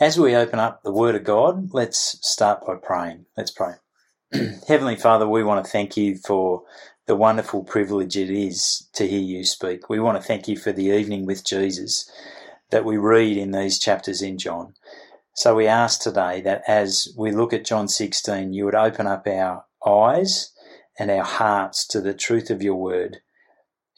As 0.00 0.16
we 0.16 0.36
open 0.36 0.60
up 0.60 0.84
the 0.84 0.92
Word 0.92 1.16
of 1.16 1.24
God, 1.24 1.74
let's 1.74 2.20
start 2.22 2.64
by 2.64 2.76
praying. 2.76 3.26
Let's 3.36 3.50
pray. 3.50 3.72
Heavenly 4.68 4.94
Father, 4.94 5.26
we 5.26 5.42
want 5.42 5.64
to 5.64 5.70
thank 5.70 5.96
you 5.96 6.18
for 6.18 6.62
the 7.06 7.16
wonderful 7.16 7.64
privilege 7.64 8.16
it 8.16 8.30
is 8.30 8.88
to 8.92 9.08
hear 9.08 9.18
you 9.18 9.42
speak. 9.42 9.88
We 9.88 9.98
want 9.98 10.16
to 10.16 10.22
thank 10.22 10.46
you 10.46 10.56
for 10.56 10.70
the 10.70 10.84
evening 10.84 11.26
with 11.26 11.44
Jesus 11.44 12.08
that 12.70 12.84
we 12.84 12.96
read 12.96 13.36
in 13.36 13.50
these 13.50 13.80
chapters 13.80 14.22
in 14.22 14.38
John. 14.38 14.74
So 15.34 15.56
we 15.56 15.66
ask 15.66 16.00
today 16.00 16.42
that 16.42 16.62
as 16.68 17.12
we 17.18 17.32
look 17.32 17.52
at 17.52 17.64
John 17.64 17.88
16, 17.88 18.52
you 18.52 18.66
would 18.66 18.76
open 18.76 19.08
up 19.08 19.26
our 19.26 19.64
eyes 19.84 20.52
and 20.96 21.10
our 21.10 21.24
hearts 21.24 21.84
to 21.88 22.00
the 22.00 22.14
truth 22.14 22.50
of 22.50 22.62
your 22.62 22.76
word. 22.76 23.18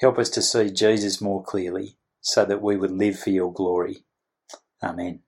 Help 0.01 0.19
us 0.19 0.31
to 0.31 0.41
see 0.41 0.71
Jesus 0.71 1.21
more 1.21 1.45
clearly 1.45 1.99
so 2.23 2.47
that 2.47 2.63
we 2.63 2.79
would 2.79 2.91
live 2.91 3.19
for 3.19 3.29
your 3.29 3.53
glory. 3.53 4.07
Amen. 4.83 5.21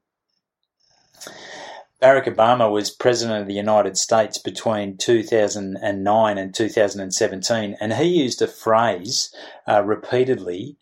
Barack 2.03 2.25
Obama 2.25 2.69
was 2.69 2.91
president 2.91 3.43
of 3.43 3.47
the 3.47 3.55
United 3.55 3.97
States 3.97 4.37
between 4.37 4.97
2009 4.97 6.39
and 6.39 6.53
2017, 6.53 7.77
and 7.81 7.93
he 7.93 8.05
used 8.07 8.43
a 8.43 8.49
phrase 8.49 9.33
uh, 9.69 9.85
repeatedly 9.85 10.77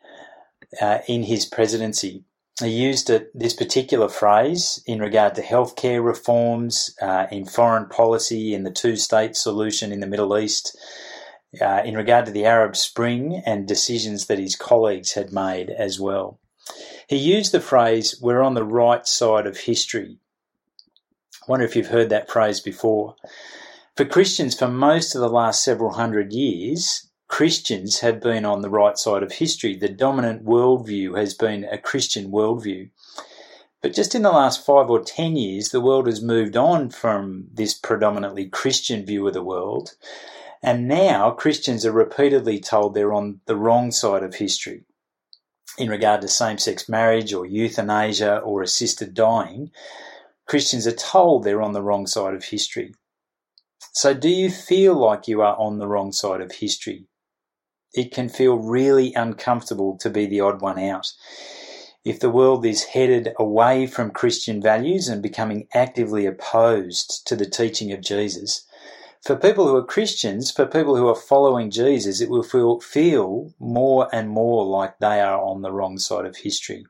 uh, 0.80 1.00
in 1.06 1.24
his 1.24 1.44
presidency. 1.44 2.24
He 2.58 2.70
used 2.70 3.10
it, 3.10 3.30
this 3.38 3.52
particular 3.52 4.08
phrase 4.08 4.82
in 4.86 5.00
regard 5.00 5.34
to 5.34 5.42
healthcare 5.42 6.02
reforms, 6.02 6.96
uh, 7.02 7.26
in 7.30 7.44
foreign 7.44 7.90
policy, 7.90 8.54
in 8.54 8.62
the 8.62 8.70
two 8.70 8.96
state 8.96 9.36
solution 9.36 9.92
in 9.92 10.00
the 10.00 10.06
Middle 10.06 10.38
East, 10.38 10.74
uh, 11.60 11.82
in 11.84 11.98
regard 11.98 12.24
to 12.26 12.32
the 12.32 12.46
Arab 12.46 12.76
Spring, 12.76 13.42
and 13.44 13.68
decisions 13.68 14.24
that 14.28 14.38
his 14.38 14.56
colleagues 14.56 15.12
had 15.12 15.34
made 15.34 15.68
as 15.68 16.00
well. 16.00 16.40
He 17.06 17.16
used 17.16 17.52
the 17.52 17.60
phrase, 17.60 18.18
We're 18.22 18.40
on 18.40 18.54
the 18.54 18.64
right 18.64 19.06
side 19.06 19.46
of 19.46 19.58
history 19.58 20.16
wonder 21.48 21.64
if 21.64 21.76
you've 21.76 21.88
heard 21.88 22.10
that 22.10 22.30
phrase 22.30 22.60
before. 22.60 23.16
For 23.96 24.04
Christians, 24.04 24.58
for 24.58 24.68
most 24.68 25.14
of 25.14 25.20
the 25.20 25.28
last 25.28 25.64
several 25.64 25.92
hundred 25.92 26.32
years, 26.32 27.08
Christians 27.28 28.00
have 28.00 28.20
been 28.20 28.44
on 28.44 28.60
the 28.60 28.70
right 28.70 28.98
side 28.98 29.22
of 29.22 29.32
history. 29.32 29.76
The 29.76 29.88
dominant 29.88 30.44
worldview 30.44 31.16
has 31.16 31.34
been 31.34 31.64
a 31.64 31.78
Christian 31.78 32.30
worldview. 32.30 32.90
But 33.82 33.94
just 33.94 34.14
in 34.14 34.22
the 34.22 34.30
last 34.30 34.64
five 34.64 34.90
or 34.90 35.00
ten 35.00 35.36
years, 35.36 35.70
the 35.70 35.80
world 35.80 36.06
has 36.06 36.20
moved 36.20 36.56
on 36.56 36.90
from 36.90 37.46
this 37.52 37.72
predominantly 37.72 38.46
Christian 38.46 39.06
view 39.06 39.26
of 39.26 39.34
the 39.34 39.42
world. 39.42 39.94
And 40.62 40.88
now 40.88 41.30
Christians 41.30 41.86
are 41.86 41.92
repeatedly 41.92 42.58
told 42.60 42.94
they're 42.94 43.14
on 43.14 43.40
the 43.46 43.56
wrong 43.56 43.90
side 43.90 44.22
of 44.22 44.34
history 44.34 44.84
in 45.78 45.88
regard 45.88 46.20
to 46.20 46.28
same 46.28 46.58
sex 46.58 46.88
marriage 46.88 47.32
or 47.32 47.46
euthanasia 47.46 48.38
or 48.38 48.60
assisted 48.60 49.14
dying. 49.14 49.70
Christians 50.50 50.84
are 50.84 50.90
told 50.90 51.44
they're 51.44 51.62
on 51.62 51.74
the 51.74 51.82
wrong 51.82 52.08
side 52.08 52.34
of 52.34 52.42
history. 52.42 52.92
So, 53.92 54.14
do 54.14 54.28
you 54.28 54.50
feel 54.50 54.94
like 54.94 55.28
you 55.28 55.42
are 55.42 55.56
on 55.56 55.78
the 55.78 55.86
wrong 55.86 56.10
side 56.10 56.40
of 56.40 56.50
history? 56.50 57.06
It 57.94 58.10
can 58.10 58.28
feel 58.28 58.56
really 58.56 59.14
uncomfortable 59.14 59.96
to 59.98 60.10
be 60.10 60.26
the 60.26 60.40
odd 60.40 60.60
one 60.60 60.76
out. 60.76 61.12
If 62.04 62.18
the 62.18 62.30
world 62.30 62.66
is 62.66 62.82
headed 62.82 63.32
away 63.38 63.86
from 63.86 64.10
Christian 64.10 64.60
values 64.60 65.06
and 65.06 65.22
becoming 65.22 65.68
actively 65.72 66.26
opposed 66.26 67.24
to 67.28 67.36
the 67.36 67.46
teaching 67.46 67.92
of 67.92 68.00
Jesus, 68.00 68.66
for 69.22 69.36
people 69.36 69.68
who 69.68 69.76
are 69.76 69.84
Christians, 69.84 70.50
for 70.50 70.66
people 70.66 70.96
who 70.96 71.06
are 71.06 71.14
following 71.14 71.70
Jesus, 71.70 72.20
it 72.20 72.28
will 72.28 72.42
feel, 72.42 72.80
feel 72.80 73.54
more 73.60 74.08
and 74.12 74.28
more 74.28 74.64
like 74.64 74.98
they 74.98 75.20
are 75.20 75.40
on 75.40 75.62
the 75.62 75.70
wrong 75.70 75.96
side 75.96 76.26
of 76.26 76.38
history. 76.38 76.86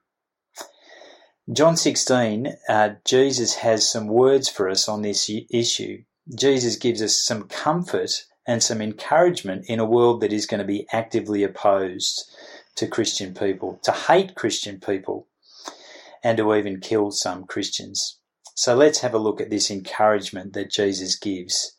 John 1.53 1.77
16, 1.77 2.55
uh, 2.69 2.91
Jesus 3.05 3.55
has 3.57 3.89
some 3.89 4.07
words 4.07 4.49
for 4.49 4.69
us 4.69 4.89
on 4.89 5.03
this 5.03 5.29
issue. 5.51 6.05
Jesus 6.39 6.77
gives 6.77 7.03
us 7.03 7.21
some 7.21 7.49
comfort 7.49 8.25
and 8.47 8.63
some 8.63 8.81
encouragement 8.81 9.65
in 9.67 9.81
a 9.81 9.85
world 9.85 10.21
that 10.21 10.33
is 10.33 10.47
going 10.47 10.61
to 10.61 10.67
be 10.67 10.87
actively 10.93 11.43
opposed 11.43 12.31
to 12.77 12.87
Christian 12.87 13.35
people, 13.35 13.81
to 13.83 13.91
hate 13.91 14.37
Christian 14.37 14.79
people, 14.79 15.27
and 16.23 16.39
to 16.39 16.55
even 16.55 16.79
kill 16.79 17.11
some 17.11 17.45
Christians. 17.45 18.19
So 18.55 18.77
let's 18.77 19.01
have 19.01 19.15
a 19.15 19.19
look 19.19 19.41
at 19.41 19.51
this 19.51 19.73
encouragement 19.73 20.53
that 20.53 20.71
Jesus 20.71 21.17
gives 21.17 21.77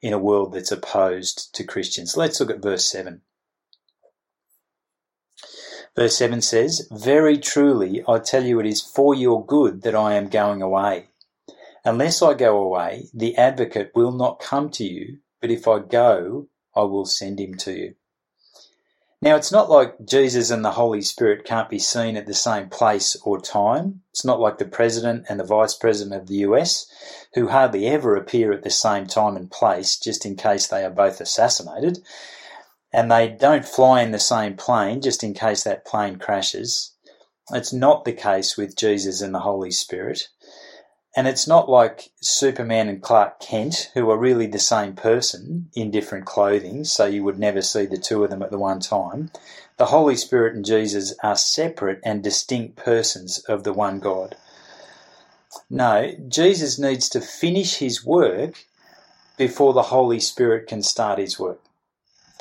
in 0.00 0.12
a 0.12 0.18
world 0.18 0.52
that's 0.52 0.72
opposed 0.72 1.54
to 1.54 1.62
Christians. 1.62 2.16
Let's 2.16 2.40
look 2.40 2.50
at 2.50 2.62
verse 2.62 2.86
7. 2.86 3.20
Verse 5.94 6.16
7 6.16 6.40
says, 6.40 6.88
Very 6.90 7.36
truly 7.36 8.02
I 8.08 8.18
tell 8.18 8.44
you 8.44 8.58
it 8.60 8.66
is 8.66 8.80
for 8.80 9.14
your 9.14 9.44
good 9.44 9.82
that 9.82 9.94
I 9.94 10.14
am 10.14 10.28
going 10.28 10.62
away. 10.62 11.08
Unless 11.84 12.22
I 12.22 12.34
go 12.34 12.58
away, 12.58 13.08
the 13.12 13.36
advocate 13.36 13.92
will 13.94 14.12
not 14.12 14.40
come 14.40 14.70
to 14.70 14.84
you, 14.84 15.18
but 15.40 15.50
if 15.50 15.68
I 15.68 15.80
go, 15.80 16.46
I 16.74 16.82
will 16.82 17.04
send 17.04 17.40
him 17.40 17.54
to 17.56 17.72
you. 17.72 17.94
Now, 19.20 19.36
it's 19.36 19.52
not 19.52 19.70
like 19.70 20.04
Jesus 20.04 20.50
and 20.50 20.64
the 20.64 20.72
Holy 20.72 21.02
Spirit 21.02 21.44
can't 21.44 21.68
be 21.68 21.78
seen 21.78 22.16
at 22.16 22.26
the 22.26 22.34
same 22.34 22.68
place 22.68 23.16
or 23.24 23.40
time. 23.40 24.00
It's 24.10 24.24
not 24.24 24.40
like 24.40 24.58
the 24.58 24.64
President 24.64 25.26
and 25.28 25.38
the 25.38 25.44
Vice 25.44 25.74
President 25.74 26.20
of 26.20 26.26
the 26.26 26.38
US, 26.38 26.86
who 27.34 27.48
hardly 27.48 27.86
ever 27.86 28.16
appear 28.16 28.52
at 28.52 28.62
the 28.62 28.70
same 28.70 29.06
time 29.06 29.36
and 29.36 29.50
place 29.50 29.96
just 29.96 30.26
in 30.26 30.36
case 30.36 30.66
they 30.66 30.84
are 30.84 30.90
both 30.90 31.20
assassinated 31.20 31.98
and 32.92 33.10
they 33.10 33.28
don't 33.28 33.64
fly 33.64 34.02
in 34.02 34.10
the 34.10 34.18
same 34.18 34.54
plane 34.54 35.00
just 35.00 35.24
in 35.24 35.32
case 35.32 35.64
that 35.64 35.84
plane 35.84 36.16
crashes. 36.16 36.92
It's 37.50 37.72
not 37.72 38.04
the 38.04 38.12
case 38.12 38.56
with 38.56 38.76
Jesus 38.76 39.20
and 39.20 39.34
the 39.34 39.40
Holy 39.40 39.70
Spirit. 39.70 40.28
And 41.16 41.26
it's 41.26 41.46
not 41.46 41.68
like 41.68 42.10
Superman 42.22 42.88
and 42.88 43.02
Clark 43.02 43.40
Kent, 43.40 43.90
who 43.94 44.10
are 44.10 44.18
really 44.18 44.46
the 44.46 44.58
same 44.58 44.94
person 44.94 45.68
in 45.74 45.90
different 45.90 46.24
clothing, 46.24 46.84
so 46.84 47.04
you 47.04 47.22
would 47.24 47.38
never 47.38 47.60
see 47.60 47.84
the 47.84 47.98
two 47.98 48.24
of 48.24 48.30
them 48.30 48.42
at 48.42 48.50
the 48.50 48.58
one 48.58 48.80
time. 48.80 49.30
The 49.76 49.86
Holy 49.86 50.16
Spirit 50.16 50.54
and 50.54 50.64
Jesus 50.64 51.14
are 51.22 51.36
separate 51.36 52.00
and 52.04 52.22
distinct 52.22 52.76
persons 52.76 53.40
of 53.40 53.64
the 53.64 53.74
one 53.74 54.00
God. 54.00 54.36
No, 55.68 56.12
Jesus 56.28 56.78
needs 56.78 57.10
to 57.10 57.20
finish 57.20 57.76
his 57.76 58.04
work 58.04 58.64
before 59.36 59.74
the 59.74 59.82
Holy 59.82 60.20
Spirit 60.20 60.66
can 60.66 60.82
start 60.82 61.18
his 61.18 61.38
work 61.38 61.60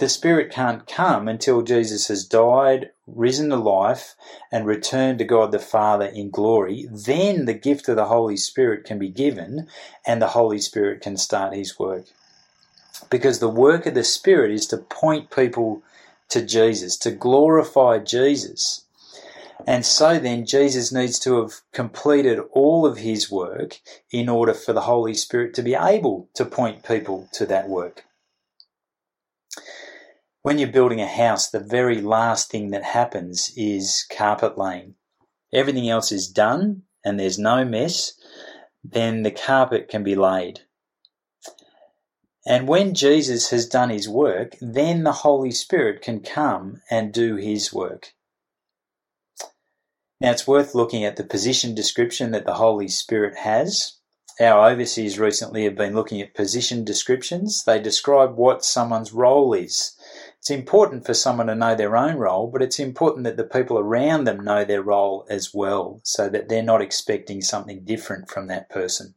the 0.02 0.10
Spirit 0.10 0.52
can't 0.52 0.88
come 0.88 1.28
until 1.28 1.62
Jesus 1.62 2.08
has 2.08 2.26
died, 2.26 2.90
risen 3.06 3.50
to 3.50 3.56
life, 3.56 4.16
and 4.52 4.66
returned 4.66 5.20
to 5.20 5.26
God 5.26 5.52
the 5.52 5.60
Father 5.60 6.08
in 6.08 6.32
glory. 6.32 6.88
Then 6.92 7.46
the 7.46 7.54
gift 7.54 7.88
of 7.88 7.98
the 7.98 8.06
Holy 8.06 8.36
Spirit 8.36 8.84
can 8.84 8.98
be 8.98 9.10
given, 9.10 9.68
and 10.04 10.20
the 10.20 10.30
Holy 10.30 10.58
Spirit 10.58 11.02
can 11.02 11.18
start 11.18 11.54
his 11.54 11.78
work. 11.78 12.06
Because 13.12 13.38
the 13.38 13.48
work 13.48 13.86
of 13.86 13.94
the 13.94 14.04
Spirit 14.04 14.50
is 14.50 14.66
to 14.68 14.78
point 14.78 15.30
people 15.30 15.84
to 16.30 16.44
Jesus, 16.44 16.98
to 16.98 17.12
glorify 17.12 18.00
Jesus. 18.00 18.86
And 19.68 19.86
so 19.86 20.18
then, 20.18 20.48
Jesus 20.48 20.92
needs 20.92 21.20
to 21.20 21.40
have 21.44 21.62
completed 21.74 22.40
all 22.54 22.88
of 22.88 22.98
his 22.98 23.30
work 23.30 23.80
in 24.10 24.30
order 24.30 24.56
for 24.56 24.74
the 24.74 24.82
Holy 24.82 25.14
Spirit 25.14 25.54
to 25.54 25.62
be 25.62 25.76
able 25.76 26.28
to 26.34 26.44
point 26.44 26.84
people 26.84 27.30
to 27.34 27.46
that 27.46 27.70
work. 27.70 28.06
When 30.44 30.58
you're 30.58 30.72
building 30.72 31.00
a 31.00 31.08
house, 31.08 31.50
the 31.50 31.60
very 31.60 32.02
last 32.02 32.50
thing 32.50 32.72
that 32.72 32.84
happens 32.84 33.52
is 33.56 34.06
carpet 34.12 34.58
laying. 34.58 34.96
Everything 35.54 35.88
else 35.88 36.12
is 36.12 36.28
done 36.28 36.84
and 37.06 37.20
there's 37.20 37.38
no 37.38 37.64
mess, 37.64 38.14
then 38.84 39.22
the 39.22 39.32
carpet 39.32 39.88
can 39.88 40.04
be 40.04 40.16
laid. 40.16 40.62
And 42.46 42.68
when 42.68 42.96
Jesus 42.96 43.52
has 43.52 43.68
done 43.68 43.92
his 43.92 44.10
work, 44.10 44.56
then 44.60 45.04
the 45.04 45.12
Holy 45.12 45.52
Spirit 45.52 46.02
can 46.02 46.22
come 46.22 46.82
and 46.90 47.14
do 47.14 47.36
his 47.36 47.72
work. 47.72 48.14
Now 50.20 50.32
it's 50.32 50.48
worth 50.48 50.74
looking 50.74 51.04
at 51.04 51.18
the 51.18 51.24
position 51.24 51.76
description 51.76 52.32
that 52.32 52.46
the 52.46 52.56
Holy 52.56 52.88
Spirit 52.88 53.38
has. 53.38 53.98
Our 54.40 54.72
overseers 54.72 55.20
recently 55.20 55.66
have 55.66 55.76
been 55.76 55.94
looking 55.94 56.20
at 56.20 56.34
position 56.34 56.84
descriptions. 56.84 57.64
They 57.64 57.80
describe 57.80 58.38
what 58.38 58.66
someone's 58.66 59.14
role 59.14 59.54
is. 59.54 59.96
It's 60.42 60.50
important 60.50 61.06
for 61.06 61.14
someone 61.14 61.46
to 61.48 61.56
know 61.56 61.76
their 61.76 61.96
own 61.96 62.16
role, 62.16 62.48
but 62.48 62.64
it's 62.64 62.80
important 62.80 63.26
that 63.26 63.38
the 63.38 63.44
people 63.44 63.78
around 63.78 64.24
them 64.24 64.44
know 64.44 64.66
their 64.66 64.82
role 64.82 65.24
as 65.30 65.54
well, 65.54 66.02
so 66.04 66.30
that 66.30 66.50
they're 66.50 66.64
not 66.64 66.82
expecting 66.82 67.44
something 67.44 67.86
different 67.86 68.28
from 68.28 68.48
that 68.48 68.68
person. 68.68 69.14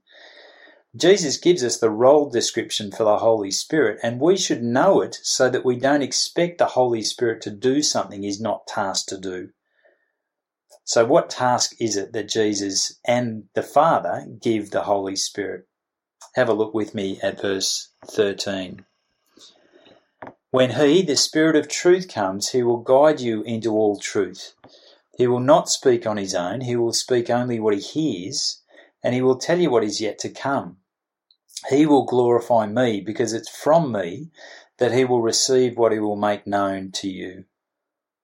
Jesus 0.95 1.39
gives 1.39 1.65
us 1.65 1.79
the 1.79 1.89
role 1.89 2.29
description 2.29 2.93
for 2.93 3.05
the 3.05 3.17
Holy 3.17 3.51
Spirit, 3.51 4.01
and 4.03 4.21
we 4.21 4.37
should 4.37 4.63
know 4.63 5.01
it 5.01 5.19
so 5.23 5.49
that 5.49 5.65
we 5.65 5.77
don't 5.77 6.03
expect 6.03 6.59
the 6.59 6.67
Holy 6.67 7.01
Spirit 7.01 7.41
to 7.41 7.51
do 7.51 7.81
something 7.81 8.23
he's 8.23 8.39
not 8.39 8.67
tasked 8.67 9.09
to 9.09 9.17
do. 9.17 9.49
So, 10.85 11.07
what 11.07 11.31
task 11.31 11.75
is 11.81 11.97
it 11.97 12.13
that 12.13 12.29
Jesus 12.29 13.01
and 13.07 13.45
the 13.55 13.63
Father 13.63 14.27
give 14.43 14.73
the 14.73 14.83
Holy 14.83 15.17
Spirit? 15.17 15.67
Have 16.35 16.51
a 16.51 16.53
look 16.53 16.75
with 16.75 16.95
me 16.95 17.19
at 17.23 17.41
verse 17.41 17.89
13. 18.09 18.85
When 20.55 20.71
he, 20.71 21.03
the 21.03 21.17
Spirit 21.17 21.57
of 21.57 21.67
truth, 21.67 22.07
comes, 22.07 22.51
he 22.51 22.63
will 22.63 22.77
guide 22.77 23.19
you 23.19 23.43
into 23.43 23.73
all 23.73 23.99
truth. 23.99 24.55
He 25.19 25.27
will 25.27 25.41
not 25.41 25.69
speak 25.69 26.07
on 26.07 26.17
his 26.17 26.33
own, 26.33 26.61
he 26.61 26.77
will 26.77 26.93
speak 26.93 27.29
only 27.29 27.59
what 27.59 27.75
he 27.75 27.81
hears, 27.81 28.63
and 29.03 29.17
he 29.17 29.21
will 29.21 29.35
tell 29.35 29.59
you 29.59 29.69
what 29.69 29.83
is 29.83 30.01
yet 30.01 30.17
to 30.21 30.29
come. 30.29 30.77
He 31.71 31.87
will 31.87 32.05
glorify 32.05 32.67
me 32.67 33.01
because 33.01 33.33
it's 33.33 33.49
from 33.49 33.91
me 33.91 34.31
that 34.79 34.93
he 34.93 35.05
will 35.05 35.23
receive 35.23 35.77
what 35.77 35.91
he 35.91 35.99
will 35.99 36.15
make 36.15 36.47
known 36.47 36.93
to 36.93 37.09
you. 37.09 37.47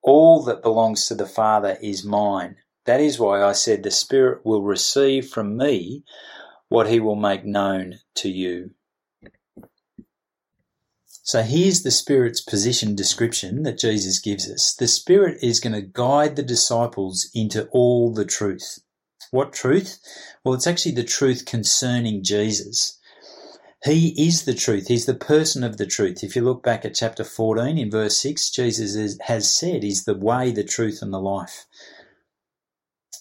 All 0.00 0.44
that 0.44 0.62
belongs 0.62 1.08
to 1.08 1.16
the 1.16 1.26
Father 1.26 1.78
is 1.82 2.04
mine. 2.04 2.58
That 2.84 3.00
is 3.00 3.18
why 3.18 3.42
I 3.42 3.50
said 3.50 3.82
the 3.82 3.90
Spirit 3.90 4.46
will 4.46 4.62
receive 4.62 5.28
from 5.30 5.56
me 5.56 6.04
what 6.68 6.88
he 6.88 7.00
will 7.00 7.16
make 7.16 7.44
known 7.44 7.98
to 8.14 8.28
you. 8.28 8.70
So 11.30 11.44
here's 11.44 11.84
the 11.84 11.92
Spirit's 11.92 12.40
position 12.40 12.96
description 12.96 13.62
that 13.62 13.78
Jesus 13.78 14.18
gives 14.18 14.50
us. 14.50 14.74
The 14.74 14.88
Spirit 14.88 15.38
is 15.40 15.60
going 15.60 15.74
to 15.74 15.80
guide 15.80 16.34
the 16.34 16.42
disciples 16.42 17.30
into 17.32 17.68
all 17.68 18.12
the 18.12 18.24
truth. 18.24 18.80
What 19.30 19.52
truth? 19.52 20.00
Well, 20.42 20.54
it's 20.54 20.66
actually 20.66 20.96
the 20.96 21.04
truth 21.04 21.44
concerning 21.46 22.24
Jesus. 22.24 22.98
He 23.84 24.08
is 24.20 24.44
the 24.44 24.54
truth. 24.54 24.88
He's 24.88 25.06
the 25.06 25.14
person 25.14 25.62
of 25.62 25.76
the 25.76 25.86
truth. 25.86 26.24
If 26.24 26.34
you 26.34 26.42
look 26.42 26.64
back 26.64 26.84
at 26.84 26.96
chapter 26.96 27.22
14 27.22 27.78
in 27.78 27.92
verse 27.92 28.18
6, 28.18 28.50
Jesus 28.50 29.16
has 29.26 29.54
said 29.54 29.84
he's 29.84 30.06
the 30.06 30.18
way, 30.18 30.50
the 30.50 30.64
truth, 30.64 30.98
and 31.00 31.12
the 31.12 31.20
life. 31.20 31.64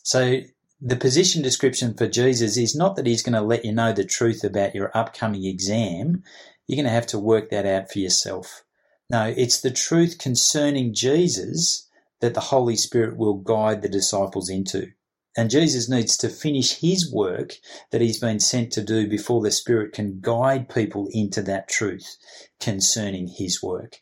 So 0.02 0.40
the 0.82 0.96
position 0.96 1.44
description 1.44 1.94
for 1.94 2.08
Jesus 2.08 2.58
is 2.58 2.76
not 2.76 2.96
that 2.96 3.06
he's 3.06 3.22
going 3.22 3.34
to 3.34 3.42
let 3.42 3.66
you 3.66 3.72
know 3.72 3.94
the 3.94 4.04
truth 4.04 4.44
about 4.44 4.74
your 4.74 4.90
upcoming 4.98 5.46
exam. 5.46 6.24
You're 6.70 6.76
going 6.76 6.86
to 6.86 6.92
have 6.92 7.08
to 7.08 7.18
work 7.18 7.50
that 7.50 7.66
out 7.66 7.92
for 7.92 7.98
yourself. 7.98 8.64
No, 9.10 9.34
it's 9.36 9.60
the 9.60 9.72
truth 9.72 10.20
concerning 10.20 10.94
Jesus 10.94 11.90
that 12.22 12.36
the 12.36 12.42
Holy 12.42 12.76
Spirit 12.76 13.18
will 13.18 13.38
guide 13.38 13.82
the 13.82 13.90
disciples 13.90 14.52
into. 14.52 14.92
And 15.36 15.50
Jesus 15.50 15.90
needs 15.90 16.16
to 16.18 16.30
finish 16.30 16.76
his 16.76 17.12
work 17.12 17.56
that 17.90 18.02
he's 18.02 18.20
been 18.20 18.40
sent 18.40 18.72
to 18.74 18.84
do 18.84 19.10
before 19.10 19.42
the 19.42 19.50
Spirit 19.50 19.94
can 19.94 20.20
guide 20.22 20.70
people 20.70 21.08
into 21.12 21.42
that 21.42 21.70
truth 21.70 22.18
concerning 22.60 23.30
his 23.30 23.64
work. 23.64 24.02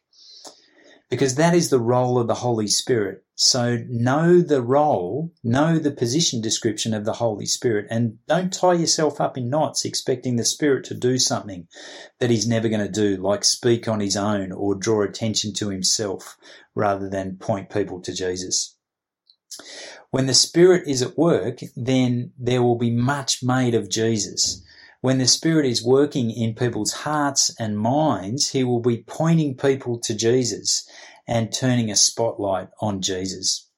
Because 1.10 1.36
that 1.36 1.54
is 1.54 1.70
the 1.70 1.80
role 1.80 2.20
of 2.20 2.28
the 2.28 2.34
Holy 2.34 2.68
Spirit. 2.68 3.24
So 3.40 3.84
know 3.88 4.42
the 4.42 4.64
role, 4.64 5.32
know 5.44 5.78
the 5.78 5.92
position 5.92 6.42
description 6.42 6.92
of 6.96 7.06
the 7.06 7.14
Holy 7.14 7.46
Spirit, 7.46 7.86
and 7.88 8.18
don't 8.26 8.52
tie 8.52 8.74
yourself 8.74 9.22
up 9.22 9.38
in 9.38 9.48
knots 9.48 9.86
expecting 9.86 10.38
the 10.38 10.44
Spirit 10.44 10.86
to 10.86 10.96
do 10.96 11.20
something 11.20 11.68
that 12.20 12.32
he's 12.32 12.48
never 12.48 12.68
going 12.68 12.84
to 12.84 12.92
do, 12.92 13.16
like 13.22 13.46
speak 13.46 13.88
on 13.88 14.00
his 14.00 14.18
own 14.18 14.52
or 14.52 14.74
draw 14.74 15.04
attention 15.04 15.54
to 15.54 15.70
himself 15.70 16.36
rather 16.74 17.08
than 17.08 17.38
point 17.38 17.70
people 17.70 18.02
to 18.02 18.12
Jesus. 18.12 18.76
When 20.10 20.26
the 20.26 20.34
Spirit 20.34 20.88
is 20.88 21.04
at 21.04 21.16
work, 21.16 21.60
then 21.76 22.32
there 22.40 22.64
will 22.64 22.80
be 22.80 22.90
much 22.90 23.44
made 23.44 23.76
of 23.76 23.88
Jesus. 23.88 24.64
When 25.02 25.20
the 25.20 25.28
Spirit 25.28 25.68
is 25.68 25.86
working 25.86 26.32
in 26.32 26.56
people's 26.56 26.92
hearts 26.92 27.54
and 27.60 27.78
minds, 27.78 28.50
He 28.50 28.64
will 28.64 28.82
be 28.82 29.04
pointing 29.06 29.56
people 29.56 30.00
to 30.00 30.16
Jesus 30.16 30.90
and 31.28 31.52
turning 31.52 31.92
a 31.92 31.96
spotlight 31.96 32.70
on 32.80 33.02
Jesus. 33.02 33.70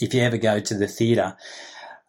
If 0.00 0.14
you 0.14 0.22
ever 0.22 0.36
go 0.36 0.60
to 0.60 0.74
the 0.74 0.86
theatre 0.86 1.36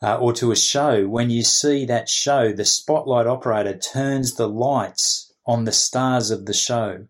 uh, 0.01 0.17
or 0.17 0.33
to 0.33 0.51
a 0.51 0.55
show, 0.55 1.07
when 1.07 1.29
you 1.29 1.43
see 1.43 1.85
that 1.85 2.09
show, 2.09 2.53
the 2.53 2.65
spotlight 2.65 3.27
operator 3.27 3.77
turns 3.77 4.35
the 4.35 4.47
lights 4.47 5.33
on 5.45 5.63
the 5.63 5.71
stars 5.71 6.29
of 6.29 6.45
the 6.45 6.53
show. 6.53 7.07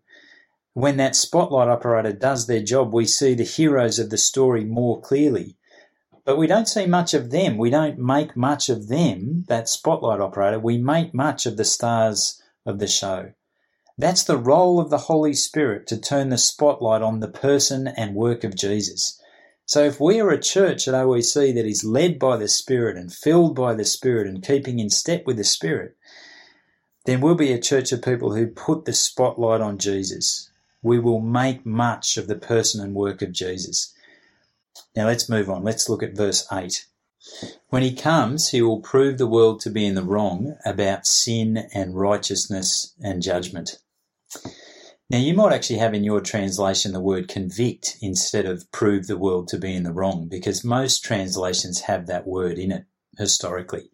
When 0.72 0.96
that 0.98 1.16
spotlight 1.16 1.68
operator 1.68 2.12
does 2.12 2.46
their 2.46 2.62
job, 2.62 2.94
we 2.94 3.04
see 3.04 3.34
the 3.34 3.42
heroes 3.42 3.98
of 3.98 4.10
the 4.10 4.18
story 4.18 4.64
more 4.64 5.00
clearly. 5.00 5.56
But 6.24 6.38
we 6.38 6.46
don't 6.46 6.68
see 6.68 6.86
much 6.86 7.14
of 7.14 7.30
them. 7.30 7.58
We 7.58 7.70
don't 7.70 7.98
make 7.98 8.36
much 8.36 8.68
of 8.68 8.88
them, 8.88 9.44
that 9.48 9.68
spotlight 9.68 10.20
operator. 10.20 10.60
We 10.60 10.78
make 10.78 11.12
much 11.12 11.46
of 11.46 11.56
the 11.56 11.64
stars 11.64 12.40
of 12.64 12.78
the 12.78 12.86
show. 12.86 13.32
That's 14.00 14.22
the 14.22 14.38
role 14.38 14.78
of 14.78 14.90
the 14.90 14.98
Holy 14.98 15.34
Spirit 15.34 15.88
to 15.88 15.98
turn 15.98 16.28
the 16.28 16.38
spotlight 16.38 17.02
on 17.02 17.18
the 17.18 17.26
person 17.26 17.88
and 17.88 18.14
work 18.14 18.44
of 18.44 18.54
Jesus. 18.54 19.20
So 19.66 19.82
if 19.82 20.00
we 20.00 20.20
are 20.20 20.30
a 20.30 20.40
church 20.40 20.86
at 20.86 20.94
OEC 20.94 21.52
that 21.56 21.66
is 21.66 21.82
led 21.82 22.16
by 22.16 22.36
the 22.36 22.46
Spirit 22.46 22.96
and 22.96 23.12
filled 23.12 23.56
by 23.56 23.74
the 23.74 23.84
Spirit 23.84 24.28
and 24.28 24.40
keeping 24.40 24.78
in 24.78 24.88
step 24.88 25.26
with 25.26 25.36
the 25.36 25.42
Spirit, 25.42 25.96
then 27.06 27.20
we'll 27.20 27.34
be 27.34 27.52
a 27.52 27.60
church 27.60 27.90
of 27.90 28.00
people 28.00 28.36
who 28.36 28.46
put 28.46 28.84
the 28.84 28.92
spotlight 28.92 29.60
on 29.60 29.78
Jesus. 29.78 30.48
We 30.80 31.00
will 31.00 31.20
make 31.20 31.66
much 31.66 32.16
of 32.16 32.28
the 32.28 32.36
person 32.36 32.80
and 32.80 32.94
work 32.94 33.20
of 33.20 33.32
Jesus. 33.32 33.92
Now 34.94 35.06
let's 35.06 35.28
move 35.28 35.50
on. 35.50 35.64
Let's 35.64 35.88
look 35.88 36.04
at 36.04 36.16
verse 36.16 36.46
8. 36.52 36.86
When 37.70 37.82
he 37.82 37.96
comes, 37.96 38.50
he 38.50 38.62
will 38.62 38.80
prove 38.80 39.18
the 39.18 39.26
world 39.26 39.60
to 39.62 39.70
be 39.70 39.84
in 39.84 39.96
the 39.96 40.04
wrong 40.04 40.56
about 40.64 41.04
sin 41.04 41.68
and 41.74 41.98
righteousness 41.98 42.94
and 43.02 43.20
judgment. 43.20 43.80
Now, 45.10 45.18
you 45.18 45.32
might 45.34 45.54
actually 45.54 45.78
have 45.78 45.94
in 45.94 46.04
your 46.04 46.20
translation 46.20 46.92
the 46.92 47.00
word 47.00 47.28
convict 47.28 47.96
instead 48.02 48.44
of 48.44 48.70
prove 48.72 49.06
the 49.06 49.16
world 49.16 49.48
to 49.48 49.58
be 49.58 49.74
in 49.74 49.84
the 49.84 49.92
wrong, 49.92 50.28
because 50.28 50.64
most 50.64 51.02
translations 51.02 51.82
have 51.82 52.06
that 52.06 52.26
word 52.26 52.58
in 52.58 52.72
it 52.72 52.84
historically. 53.16 53.90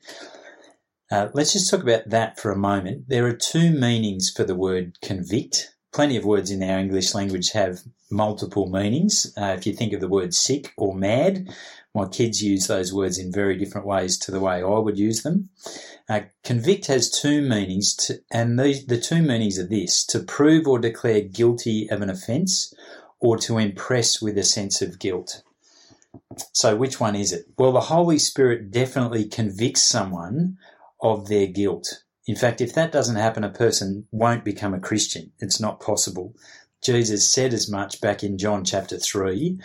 Uh, 1.10 1.28
let's 1.34 1.52
just 1.52 1.70
talk 1.70 1.82
about 1.82 2.10
that 2.10 2.40
for 2.40 2.50
a 2.50 2.56
moment. 2.56 3.08
There 3.08 3.26
are 3.26 3.36
two 3.36 3.70
meanings 3.70 4.30
for 4.30 4.42
the 4.42 4.56
word 4.56 4.98
convict 5.02 5.74
plenty 5.94 6.16
of 6.16 6.24
words 6.24 6.50
in 6.50 6.62
our 6.62 6.78
English 6.78 7.14
language 7.14 7.52
have 7.52 7.78
multiple 8.10 8.66
meanings. 8.66 9.32
Uh, 9.40 9.54
if 9.56 9.66
you 9.66 9.72
think 9.72 9.92
of 9.92 10.00
the 10.00 10.08
word 10.08 10.34
sick 10.34 10.74
or 10.76 10.94
mad, 10.94 11.48
my 11.94 12.08
kids 12.08 12.42
use 12.42 12.66
those 12.66 12.92
words 12.92 13.18
in 13.18 13.32
very 13.32 13.56
different 13.56 13.86
ways 13.86 14.18
to 14.18 14.32
the 14.32 14.40
way 14.40 14.56
I 14.56 14.78
would 14.78 14.98
use 14.98 15.22
them. 15.22 15.50
Uh, 16.08 16.22
convict 16.42 16.86
has 16.86 17.10
two 17.10 17.40
meanings, 17.40 17.94
to, 17.94 18.20
and 18.32 18.58
the 18.58 19.00
two 19.02 19.22
meanings 19.22 19.58
are 19.58 19.66
this 19.66 20.04
to 20.06 20.20
prove 20.20 20.66
or 20.66 20.78
declare 20.78 21.20
guilty 21.20 21.88
of 21.90 22.02
an 22.02 22.10
offence 22.10 22.74
or 23.20 23.38
to 23.38 23.58
impress 23.58 24.20
with 24.20 24.36
a 24.36 24.42
sense 24.42 24.82
of 24.82 24.98
guilt. 24.98 25.42
So, 26.52 26.76
which 26.76 27.00
one 27.00 27.16
is 27.16 27.32
it? 27.32 27.46
Well, 27.58 27.72
the 27.72 27.80
Holy 27.80 28.18
Spirit 28.18 28.70
definitely 28.70 29.26
convicts 29.26 29.82
someone 29.82 30.58
of 31.00 31.28
their 31.28 31.46
guilt. 31.46 32.02
In 32.26 32.36
fact, 32.36 32.60
if 32.60 32.72
that 32.74 32.92
doesn't 32.92 33.16
happen, 33.16 33.44
a 33.44 33.50
person 33.50 34.06
won't 34.10 34.44
become 34.44 34.74
a 34.74 34.80
Christian. 34.80 35.32
It's 35.40 35.60
not 35.60 35.80
possible. 35.80 36.34
Jesus 36.82 37.30
said 37.30 37.54
as 37.54 37.70
much 37.70 38.00
back 38.00 38.22
in 38.22 38.36
John 38.36 38.64
chapter 38.64 38.98
3 38.98 39.58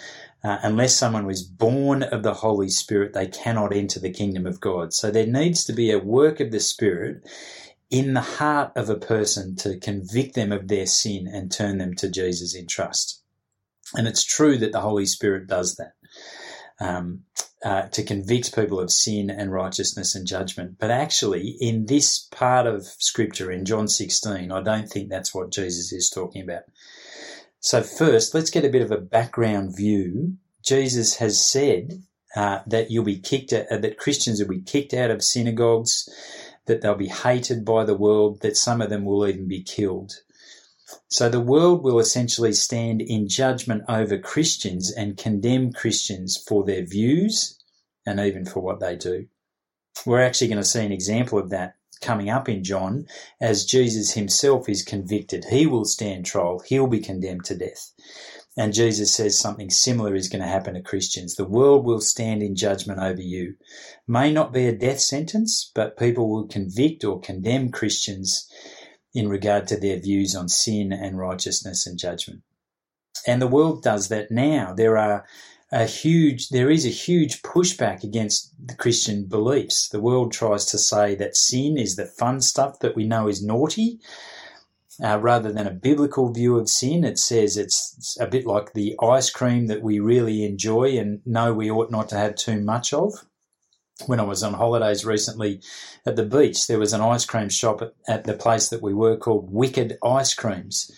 uh, 0.44 0.57
unless 0.63 0.95
someone 0.95 1.25
was 1.25 1.44
born 1.44 2.03
of 2.03 2.24
the 2.24 2.36
Holy 2.36 2.69
Spirit, 2.69 3.13
they 3.13 3.27
cannot 3.27 3.74
enter 3.74 4.00
the 4.00 4.12
kingdom 4.12 4.45
of 4.45 4.62
God. 4.62 4.94
So 4.94 5.12
there 5.12 5.27
needs 5.27 5.65
to 5.65 5.74
be 5.74 5.91
a 5.91 6.00
work 6.00 6.39
of 6.39 6.51
the 6.51 6.62
Spirit 6.62 7.24
in 7.89 8.13
the 8.13 8.22
heart 8.22 8.72
of 8.75 8.89
a 8.89 8.96
person 8.96 9.55
to 9.58 9.77
convict 9.79 10.36
them 10.36 10.51
of 10.51 10.67
their 10.67 10.86
sin 10.86 11.27
and 11.27 11.51
turn 11.51 11.77
them 11.79 11.93
to 11.96 12.10
Jesus 12.10 12.55
in 12.55 12.67
trust. 12.67 13.22
And 13.96 14.08
it's 14.08 14.24
true 14.24 14.58
that 14.60 14.72
the 14.72 14.81
Holy 14.81 15.05
Spirit 15.05 15.48
does 15.48 15.75
that. 15.75 15.93
Um, 16.79 17.24
uh, 17.63 17.89
to 17.89 18.03
convict 18.03 18.55
people 18.55 18.79
of 18.79 18.89
sin 18.89 19.29
and 19.29 19.51
righteousness 19.51 20.15
and 20.15 20.25
judgment. 20.25 20.77
But 20.79 20.91
actually, 20.91 21.58
in 21.60 21.88
this 21.88 22.17
part 22.17 22.65
of 22.65 22.86
Scripture, 22.86 23.51
in 23.51 23.65
John 23.65 23.89
16, 23.89 24.50
I 24.50 24.62
don't 24.62 24.88
think 24.88 25.10
that's 25.10 25.36
what 25.36 25.51
Jesus 25.51 25.91
is 25.91 26.10
talking 26.10 26.41
about. 26.41 26.63
So, 27.62 27.84
first, 27.84 28.34
let's 28.34 28.50
get 28.50 28.66
a 28.66 28.70
bit 28.70 28.82
of 28.82 28.92
a 28.92 28.98
background 28.98 29.75
view. 29.75 30.38
Jesus 30.63 31.18
has 31.18 31.46
said 31.46 32.01
uh, 32.36 32.60
that 32.68 32.92
you'll 32.92 33.04
be 33.04 33.20
kicked 33.20 33.51
uh, 33.54 33.66
that 33.70 33.98
Christians 33.98 34.39
will 34.39 34.50
be 34.50 34.62
kicked 34.62 34.94
out 34.94 35.12
of 35.12 35.24
synagogues, 35.24 36.08
that 36.68 36.82
they'll 36.82 36.96
be 36.96 37.08
hated 37.08 37.66
by 37.66 37.84
the 37.84 37.98
world, 37.98 38.42
that 38.42 38.56
some 38.56 38.82
of 38.82 38.89
them 38.89 39.04
will 39.04 39.28
even 39.28 39.48
be 39.48 39.63
killed. 39.63 40.13
So 41.08 41.30
the 41.30 41.39
world 41.39 41.84
will 41.84 42.00
essentially 42.00 42.54
stand 42.54 43.01
in 43.01 43.28
judgment 43.28 43.84
over 43.89 44.18
Christians 44.18 44.92
and 44.92 45.18
condemn 45.18 45.74
Christians 45.74 46.38
for 46.48 46.63
their 46.63 46.84
views 46.84 47.60
and 48.06 48.20
even 48.20 48.46
for 48.46 48.62
what 48.62 48.80
they 48.80 48.96
do. 48.96 49.28
We're 50.06 50.24
actually 50.24 50.48
going 50.48 50.62
to 50.62 50.68
see 50.68 50.86
an 50.86 50.92
example 50.92 51.38
of 51.38 51.50
that 51.50 51.75
coming 52.01 52.29
up 52.29 52.48
in 52.48 52.63
John 52.63 53.06
as 53.41 53.65
Jesus 53.65 54.13
himself 54.13 54.70
is 54.70 54.84
convicted. 54.84 55.46
He 55.50 55.65
will 55.65 55.86
stand 55.86 56.25
trial. 56.25 56.62
He'll 56.65 56.88
be 56.88 57.00
condemned 57.00 57.46
to 57.46 57.56
death. 57.56 57.91
And 58.58 58.74
Jesus 58.74 59.13
says 59.13 59.39
something 59.39 59.70
similar 59.70 60.15
is 60.15 60.27
going 60.27 60.41
to 60.41 60.48
happen 60.48 60.74
to 60.74 60.82
Christians. 60.82 61.36
The 61.36 61.46
world 61.46 61.86
will 61.86 62.01
stand 62.01 62.44
in 62.44 62.56
judgment 62.56 63.00
over 63.00 63.22
you. 63.22 63.56
May 64.08 64.32
not 64.34 64.51
be 64.51 64.68
a 64.68 64.75
death 64.75 65.00
sentence, 65.00 65.72
but 65.74 65.98
people 65.98 66.29
will 66.29 66.48
convict 66.48 67.03
or 67.06 67.22
condemn 67.22 67.72
Christians 67.72 68.50
in 69.13 69.29
regard 69.29 69.68
to 69.68 69.77
their 69.77 70.00
views 70.00 70.36
on 70.36 70.50
sin 70.50 70.91
and 70.91 71.18
righteousness 71.18 71.88
and 71.88 71.98
judgment. 71.98 72.41
And 73.25 73.41
the 73.41 73.48
world 73.48 73.84
does 73.84 74.10
that 74.10 74.32
now. 74.32 74.74
There 74.74 74.98
are 74.98 75.25
a 75.71 75.85
huge, 75.85 76.49
there 76.49 76.71
is 76.71 76.85
a 76.85 76.89
huge 76.89 77.41
pushback 77.43 78.03
against 78.03 78.53
the 78.65 78.75
Christian 78.75 79.25
beliefs. 79.25 79.89
The 79.89 80.01
world 80.01 80.31
tries 80.31 80.65
to 80.67 80.77
say 80.77 81.15
that 81.15 81.35
sin 81.35 81.77
is 81.77 81.95
the 81.95 82.05
fun 82.05 82.41
stuff 82.41 82.79
that 82.79 82.95
we 82.95 83.05
know 83.05 83.27
is 83.27 83.43
naughty, 83.43 83.99
uh, 85.03 85.19
rather 85.19 85.51
than 85.51 85.67
a 85.67 85.71
biblical 85.71 86.33
view 86.33 86.57
of 86.57 86.69
sin. 86.69 87.03
It 87.03 87.19
says 87.19 87.55
it's, 87.55 87.95
it's 87.97 88.19
a 88.19 88.27
bit 88.27 88.45
like 88.45 88.73
the 88.73 88.95
ice 89.01 89.29
cream 89.29 89.67
that 89.67 89.81
we 89.81 89.99
really 89.99 90.43
enjoy 90.43 90.97
and 90.97 91.21
know 91.25 91.53
we 91.53 91.69
ought 91.69 91.91
not 91.91 92.09
to 92.09 92.17
have 92.17 92.35
too 92.35 92.59
much 92.61 92.91
of. 92.91 93.13
when 94.05 94.19
I 94.19 94.23
was 94.23 94.43
on 94.43 94.53
holidays 94.53 95.05
recently 95.05 95.61
at 96.05 96.15
the 96.15 96.25
beach, 96.25 96.67
there 96.67 96.79
was 96.79 96.93
an 96.93 97.01
ice 97.01 97.25
cream 97.25 97.49
shop 97.49 97.81
at, 97.81 97.93
at 98.07 98.23
the 98.23 98.33
place 98.33 98.69
that 98.69 98.81
we 98.81 98.93
were 98.93 99.17
called 99.17 99.51
Wicked 99.51 99.97
Ice 100.03 100.33
Creams. 100.33 100.91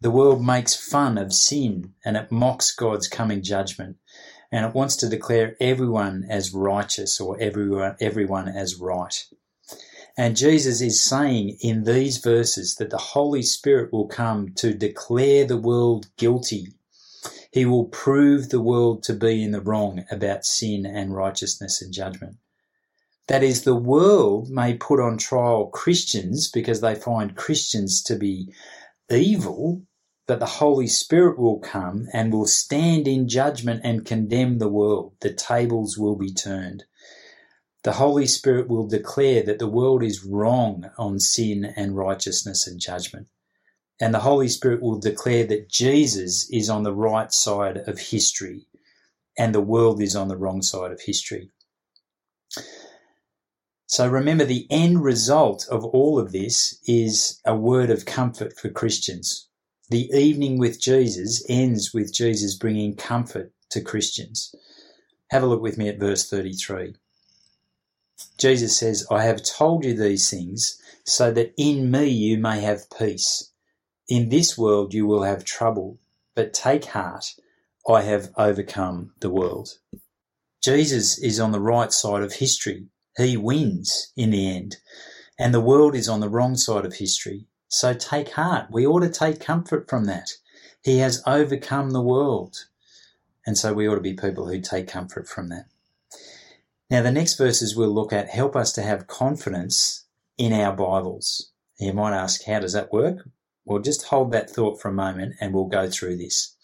The 0.00 0.10
world 0.10 0.44
makes 0.44 0.74
fun 0.76 1.16
of 1.16 1.32
sin 1.32 1.94
and 2.04 2.16
it 2.16 2.30
mocks 2.30 2.74
God's 2.74 3.08
coming 3.08 3.42
judgment 3.42 3.96
and 4.52 4.64
it 4.64 4.74
wants 4.74 4.96
to 4.96 5.08
declare 5.08 5.56
everyone 5.60 6.26
as 6.28 6.52
righteous 6.52 7.20
or 7.20 7.40
everyone, 7.40 7.96
everyone 8.00 8.48
as 8.48 8.76
right. 8.76 9.26
And 10.18 10.36
Jesus 10.36 10.80
is 10.80 11.02
saying 11.02 11.58
in 11.60 11.84
these 11.84 12.18
verses 12.18 12.76
that 12.76 12.90
the 12.90 12.98
Holy 12.98 13.42
Spirit 13.42 13.92
will 13.92 14.06
come 14.06 14.52
to 14.56 14.72
declare 14.72 15.44
the 15.44 15.58
world 15.58 16.08
guilty. 16.16 16.72
He 17.50 17.66
will 17.66 17.86
prove 17.86 18.48
the 18.48 18.60
world 18.60 19.02
to 19.04 19.14
be 19.14 19.42
in 19.42 19.50
the 19.50 19.60
wrong 19.60 20.04
about 20.10 20.46
sin 20.46 20.86
and 20.86 21.14
righteousness 21.14 21.82
and 21.82 21.92
judgment. 21.92 22.36
That 23.28 23.42
is, 23.42 23.62
the 23.62 23.74
world 23.74 24.48
may 24.50 24.74
put 24.74 25.00
on 25.00 25.18
trial 25.18 25.66
Christians 25.66 26.50
because 26.50 26.80
they 26.80 26.94
find 26.94 27.36
Christians 27.36 28.02
to 28.04 28.16
be 28.16 28.52
evil, 29.10 29.82
but 30.26 30.40
the 30.40 30.46
Holy 30.46 30.86
Spirit 30.86 31.38
will 31.38 31.58
come 31.60 32.08
and 32.12 32.32
will 32.32 32.46
stand 32.46 33.06
in 33.06 33.28
judgment 33.28 33.82
and 33.84 34.04
condemn 34.04 34.58
the 34.58 34.68
world. 34.68 35.14
The 35.20 35.32
tables 35.32 35.96
will 35.98 36.16
be 36.16 36.32
turned. 36.32 36.84
The 37.84 37.92
Holy 37.92 38.26
Spirit 38.26 38.68
will 38.68 38.88
declare 38.88 39.42
that 39.44 39.60
the 39.60 39.68
world 39.68 40.02
is 40.02 40.24
wrong 40.24 40.90
on 40.98 41.20
sin 41.20 41.64
and 41.64 41.96
righteousness 41.96 42.66
and 42.66 42.80
judgment. 42.80 43.28
And 44.00 44.12
the 44.12 44.20
Holy 44.20 44.48
Spirit 44.48 44.82
will 44.82 44.98
declare 44.98 45.46
that 45.46 45.70
Jesus 45.70 46.50
is 46.50 46.68
on 46.68 46.82
the 46.82 46.94
right 46.94 47.32
side 47.32 47.78
of 47.78 47.98
history 47.98 48.66
and 49.38 49.54
the 49.54 49.60
world 49.60 50.02
is 50.02 50.16
on 50.16 50.28
the 50.28 50.36
wrong 50.36 50.62
side 50.62 50.92
of 50.92 51.00
history. 51.02 51.50
So 53.86 54.08
remember, 54.08 54.44
the 54.44 54.66
end 54.68 55.04
result 55.04 55.66
of 55.70 55.84
all 55.84 56.18
of 56.18 56.32
this 56.32 56.80
is 56.86 57.40
a 57.44 57.54
word 57.54 57.88
of 57.88 58.04
comfort 58.04 58.58
for 58.58 58.68
Christians. 58.68 59.48
The 59.90 60.10
evening 60.12 60.58
with 60.58 60.80
Jesus 60.80 61.44
ends 61.48 61.94
with 61.94 62.12
Jesus 62.12 62.56
bringing 62.56 62.96
comfort 62.96 63.52
to 63.70 63.80
Christians. 63.80 64.52
Have 65.30 65.44
a 65.44 65.46
look 65.46 65.62
with 65.62 65.78
me 65.78 65.88
at 65.88 66.00
verse 66.00 66.28
33. 66.28 66.96
Jesus 68.38 68.76
says, 68.76 69.06
I 69.10 69.22
have 69.22 69.44
told 69.44 69.84
you 69.84 69.94
these 69.94 70.28
things 70.28 70.80
so 71.04 71.30
that 71.32 71.54
in 71.56 71.88
me 71.88 72.06
you 72.08 72.38
may 72.38 72.60
have 72.60 72.90
peace. 72.90 73.52
In 74.08 74.30
this 74.30 74.58
world 74.58 74.94
you 74.94 75.06
will 75.06 75.22
have 75.22 75.44
trouble, 75.44 75.98
but 76.34 76.52
take 76.52 76.86
heart, 76.86 77.34
I 77.88 78.02
have 78.02 78.32
overcome 78.36 79.12
the 79.20 79.30
world. 79.30 79.78
Jesus 80.62 81.18
is 81.18 81.38
on 81.38 81.52
the 81.52 81.60
right 81.60 81.92
side 81.92 82.22
of 82.22 82.34
history. 82.34 82.88
He 83.16 83.36
wins 83.36 84.12
in 84.16 84.30
the 84.30 84.54
end. 84.54 84.76
And 85.38 85.52
the 85.52 85.60
world 85.60 85.94
is 85.94 86.08
on 86.08 86.20
the 86.20 86.28
wrong 86.28 86.56
side 86.56 86.84
of 86.84 86.94
history. 86.94 87.46
So 87.68 87.94
take 87.94 88.30
heart. 88.30 88.66
We 88.70 88.86
ought 88.86 89.00
to 89.00 89.10
take 89.10 89.40
comfort 89.40 89.88
from 89.88 90.04
that. 90.04 90.30
He 90.82 90.98
has 90.98 91.22
overcome 91.26 91.90
the 91.90 92.02
world. 92.02 92.66
And 93.46 93.58
so 93.58 93.72
we 93.72 93.88
ought 93.88 93.96
to 93.96 94.00
be 94.00 94.14
people 94.14 94.48
who 94.48 94.60
take 94.60 94.88
comfort 94.88 95.28
from 95.28 95.48
that. 95.48 95.66
Now, 96.88 97.02
the 97.02 97.10
next 97.10 97.36
verses 97.36 97.74
we'll 97.74 97.92
look 97.92 98.12
at 98.12 98.28
help 98.28 98.54
us 98.54 98.72
to 98.72 98.82
have 98.82 99.08
confidence 99.08 100.04
in 100.38 100.52
our 100.52 100.72
Bibles. 100.72 101.50
You 101.78 101.92
might 101.92 102.16
ask, 102.16 102.44
how 102.44 102.60
does 102.60 102.72
that 102.74 102.92
work? 102.92 103.28
Well, 103.66 103.82
just 103.82 104.04
hold 104.04 104.30
that 104.32 104.48
thought 104.48 104.80
for 104.80 104.88
a 104.88 104.94
moment 104.94 105.34
and 105.40 105.52
we'll 105.52 105.66
go 105.66 105.90
through 105.90 106.16
this. 106.16 106.54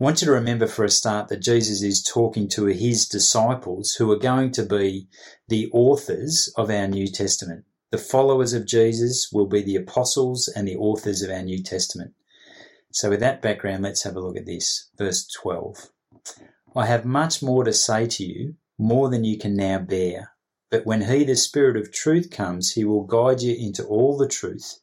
I 0.00 0.04
want 0.04 0.22
you 0.22 0.26
to 0.26 0.32
remember 0.32 0.66
for 0.66 0.84
a 0.84 0.90
start 0.90 1.28
that 1.28 1.42
Jesus 1.42 1.82
is 1.82 2.02
talking 2.02 2.48
to 2.48 2.64
his 2.66 3.06
disciples 3.06 3.92
who 3.92 4.10
are 4.10 4.18
going 4.18 4.52
to 4.52 4.62
be 4.62 5.08
the 5.48 5.70
authors 5.72 6.52
of 6.56 6.70
our 6.70 6.88
New 6.88 7.06
Testament. 7.06 7.64
The 7.90 7.98
followers 7.98 8.54
of 8.54 8.66
Jesus 8.66 9.28
will 9.30 9.46
be 9.46 9.62
the 9.62 9.76
apostles 9.76 10.48
and 10.48 10.66
the 10.66 10.76
authors 10.76 11.22
of 11.22 11.30
our 11.30 11.42
New 11.42 11.62
Testament. 11.62 12.14
So, 12.92 13.10
with 13.10 13.20
that 13.20 13.42
background, 13.42 13.82
let's 13.82 14.04
have 14.04 14.16
a 14.16 14.20
look 14.20 14.36
at 14.36 14.46
this. 14.46 14.88
Verse 14.96 15.26
12. 15.26 15.90
I 16.74 16.86
have 16.86 17.04
much 17.04 17.42
more 17.42 17.64
to 17.64 17.72
say 17.72 18.06
to 18.06 18.24
you, 18.24 18.54
more 18.78 19.10
than 19.10 19.24
you 19.24 19.38
can 19.38 19.54
now 19.54 19.78
bear. 19.78 20.32
But 20.70 20.86
when 20.86 21.02
He, 21.02 21.24
the 21.24 21.34
Spirit 21.36 21.76
of 21.76 21.92
truth, 21.92 22.30
comes, 22.30 22.72
He 22.72 22.84
will 22.84 23.04
guide 23.04 23.42
you 23.42 23.54
into 23.54 23.84
all 23.84 24.16
the 24.16 24.28
truth. 24.28 24.78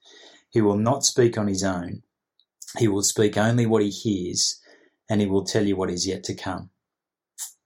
He 0.55 0.61
will 0.61 0.77
not 0.77 1.03
speak 1.03 1.37
on 1.37 1.49
His 1.49 1.65
own. 1.65 2.03
He 2.77 2.87
will 2.87 3.03
speak 3.03 3.35
only 3.35 3.65
what 3.65 3.83
He 3.83 3.89
hears, 3.89 4.61
and 5.09 5.19
He 5.19 5.27
will 5.27 5.43
tell 5.43 5.65
you 5.65 5.75
what 5.75 5.91
is 5.91 6.07
yet 6.07 6.23
to 6.23 6.33
come. 6.33 6.69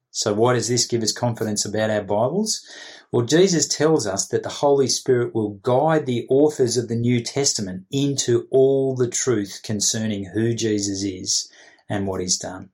So, 0.10 0.34
why 0.34 0.53
does 0.53 0.69
this 0.69 0.88
give 0.88 1.03
us 1.03 1.12
confidence 1.12 1.63
about 1.65 1.91
our 1.91 2.01
Bibles? 2.01 2.65
Well, 3.12 3.27
Jesus 3.27 3.67
tells 3.67 4.08
us 4.08 4.27
that 4.29 4.41
the 4.41 4.50
Holy 4.50 4.88
Spirit 4.88 5.36
will 5.36 5.60
guide 5.62 6.08
the 6.08 6.25
authors 6.31 6.77
of 6.77 6.88
the 6.88 6.96
New 6.96 7.22
Testament 7.22 7.86
into 7.91 8.48
all 8.50 8.96
the 8.96 9.08
truth 9.08 9.62
concerning 9.63 10.31
who 10.34 10.55
Jesus 10.55 11.03
is 11.03 11.48
and 11.88 12.08
what 12.08 12.22
he's 12.22 12.39
done. 12.39 12.72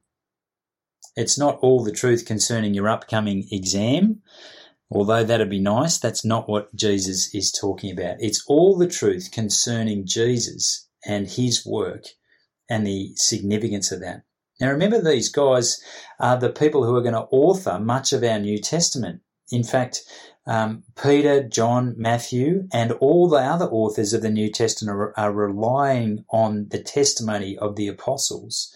It's 1.18 1.38
not 1.38 1.60
all 1.60 1.84
the 1.84 1.92
truth 1.92 2.26
concerning 2.26 2.74
your 2.74 2.88
upcoming 2.88 3.50
exam, 3.52 4.22
although 4.92 5.24
that'd 5.24 5.50
be 5.50 5.60
nice. 5.60 5.98
That's 5.98 6.26
not 6.26 6.50
what 6.50 6.74
Jesus 6.76 7.34
is 7.34 7.52
talking 7.52 7.92
about. 7.92 8.18
It's 8.20 8.44
all 8.48 8.78
the 8.78 8.88
truth 8.88 9.30
concerning 9.32 10.06
Jesus 10.06 10.88
and 11.06 11.28
his 11.28 11.66
work 11.66 12.06
and 12.70 12.86
the 12.86 13.12
significance 13.16 13.92
of 13.92 14.00
that. 14.02 14.24
Now 14.60 14.72
remember 14.72 15.02
these 15.02 15.30
guys 15.30 15.82
are 16.20 16.38
the 16.38 16.50
people 16.50 16.86
who 16.86 16.96
are 16.96 17.02
going 17.02 17.14
to 17.14 17.28
author 17.32 17.80
much 17.80 18.14
of 18.14 18.24
our 18.24 18.40
New 18.40 18.60
Testament. 18.60 19.22
In 19.52 19.64
fact, 19.64 20.02
um, 20.48 20.84
Peter, 21.02 21.44
John, 21.44 21.96
Matthew, 21.98 22.68
and 22.72 22.92
all 22.94 23.28
the 23.28 23.38
other 23.38 23.66
authors 23.66 24.14
of 24.14 24.22
the 24.22 24.30
New 24.30 24.52
Testament 24.52 24.96
are, 24.96 25.14
are 25.18 25.34
relying 25.34 26.24
on 26.30 26.68
the 26.70 26.82
testimony 26.82 27.58
of 27.58 27.76
the 27.76 27.88
apostles. 27.88 28.74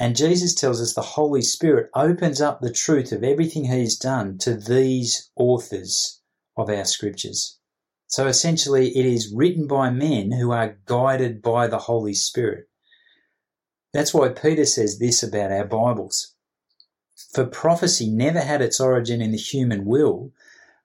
And 0.00 0.16
Jesus 0.16 0.54
tells 0.54 0.80
us 0.80 0.94
the 0.94 1.02
Holy 1.02 1.42
Spirit 1.42 1.90
opens 1.94 2.40
up 2.40 2.60
the 2.60 2.72
truth 2.72 3.12
of 3.12 3.22
everything 3.22 3.66
he's 3.66 3.98
done 3.98 4.38
to 4.38 4.54
these 4.54 5.30
authors 5.36 6.22
of 6.56 6.70
our 6.70 6.86
scriptures. 6.86 7.58
So 8.06 8.26
essentially, 8.26 8.96
it 8.96 9.04
is 9.04 9.30
written 9.32 9.66
by 9.66 9.90
men 9.90 10.32
who 10.32 10.52
are 10.52 10.78
guided 10.86 11.42
by 11.42 11.66
the 11.66 11.80
Holy 11.80 12.14
Spirit. 12.14 12.66
That's 13.92 14.14
why 14.14 14.30
Peter 14.30 14.64
says 14.64 14.98
this 14.98 15.22
about 15.22 15.52
our 15.52 15.66
Bibles. 15.66 16.34
For 17.34 17.44
prophecy 17.44 18.08
never 18.08 18.40
had 18.40 18.62
its 18.62 18.80
origin 18.80 19.20
in 19.20 19.32
the 19.32 19.38
human 19.38 19.84
will, 19.84 20.32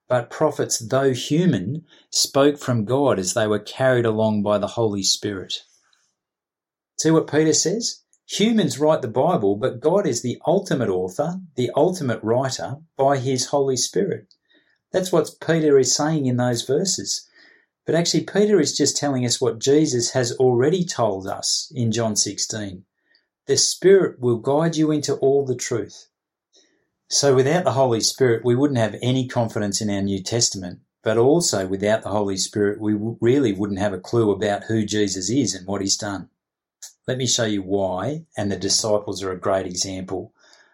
but 0.09 0.29
prophets, 0.29 0.77
though 0.77 1.13
human, 1.13 1.85
spoke 2.11 2.59
from 2.59 2.83
God 2.83 3.17
as 3.17 3.33
they 3.33 3.47
were 3.47 3.59
carried 3.59 4.05
along 4.05 4.43
by 4.43 4.57
the 4.57 4.67
Holy 4.67 5.03
Spirit. 5.03 5.63
See 6.99 7.11
what 7.11 7.31
Peter 7.31 7.53
says? 7.53 8.01
Humans 8.27 8.79
write 8.79 9.01
the 9.01 9.07
Bible, 9.07 9.55
but 9.55 9.79
God 9.79 10.07
is 10.07 10.21
the 10.21 10.41
ultimate 10.47 10.89
author, 10.89 11.41
the 11.55 11.69
ultimate 11.75 12.23
writer 12.23 12.77
by 12.97 13.17
his 13.17 13.47
Holy 13.47 13.77
Spirit. 13.77 14.33
That's 14.91 15.11
what 15.11 15.35
Peter 15.45 15.77
is 15.77 15.95
saying 15.95 16.25
in 16.25 16.37
those 16.37 16.63
verses. 16.63 17.29
But 17.85 17.93
actually, 17.93 18.23
Peter 18.23 18.59
is 18.59 18.75
just 18.75 18.97
telling 18.97 19.25
us 19.25 19.39
what 19.39 19.59
Jesus 19.59 20.11
has 20.11 20.31
already 20.37 20.83
told 20.83 21.27
us 21.27 21.71
in 21.75 21.91
John 21.91 22.15
16. 22.15 22.83
The 23.45 23.57
Spirit 23.57 24.19
will 24.19 24.37
guide 24.37 24.75
you 24.75 24.89
into 24.89 25.15
all 25.17 25.45
the 25.45 25.55
truth. 25.55 26.07
So 27.07 27.35
without 27.35 27.63
the 27.63 27.73
Holy 27.73 28.01
Spirit, 28.01 28.43
we 28.43 28.55
wouldn't 28.55 28.79
have 28.79 28.95
any 29.03 29.27
confidence 29.27 29.81
in 29.81 29.89
our 29.91 30.01
New 30.01 30.23
Testament. 30.23 30.79
But 31.03 31.19
also 31.19 31.67
without 31.67 32.01
the 32.01 32.09
Holy 32.09 32.37
Spirit, 32.37 32.81
we 32.81 32.95
really 33.21 33.53
wouldn't 33.53 33.77
have 33.77 33.93
a 33.93 33.99
clue 33.99 34.31
about 34.31 34.63
who 34.63 34.83
Jesus 34.83 35.29
is 35.29 35.53
and 35.53 35.67
what 35.67 35.81
he's 35.81 35.97
done. 35.97 36.29
Let 37.07 37.17
me 37.19 37.27
show 37.27 37.45
you 37.45 37.61
why, 37.61 38.25
and 38.35 38.51
the 38.51 38.57
disciples 38.57 39.21
are 39.21 39.31
a 39.31 39.39
great 39.39 39.67
example 39.67 40.33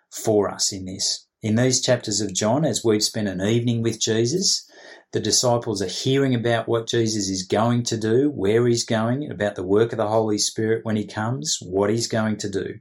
for 0.09 0.49
us 0.49 0.71
in 0.71 0.85
this. 0.85 1.25
In 1.41 1.55
these 1.55 1.81
chapters 1.81 2.21
of 2.21 2.33
John, 2.33 2.63
as 2.63 2.85
we've 2.85 3.03
spent 3.03 3.27
an 3.27 3.41
evening 3.41 3.81
with 3.81 3.99
Jesus, 3.99 4.69
the 5.11 5.19
disciples 5.19 5.81
are 5.81 5.87
hearing 5.87 6.33
about 6.33 6.69
what 6.69 6.87
Jesus 6.87 7.27
is 7.27 7.43
going 7.43 7.83
to 7.83 7.97
do, 7.97 8.29
where 8.29 8.65
he's 8.65 8.85
going, 8.85 9.29
about 9.29 9.55
the 9.55 9.63
work 9.63 9.91
of 9.91 9.97
the 9.97 10.07
Holy 10.07 10.37
Spirit 10.37 10.85
when 10.85 10.95
he 10.95 11.05
comes, 11.05 11.57
what 11.61 11.89
he's 11.89 12.07
going 12.07 12.37
to 12.37 12.49
do. 12.49 12.75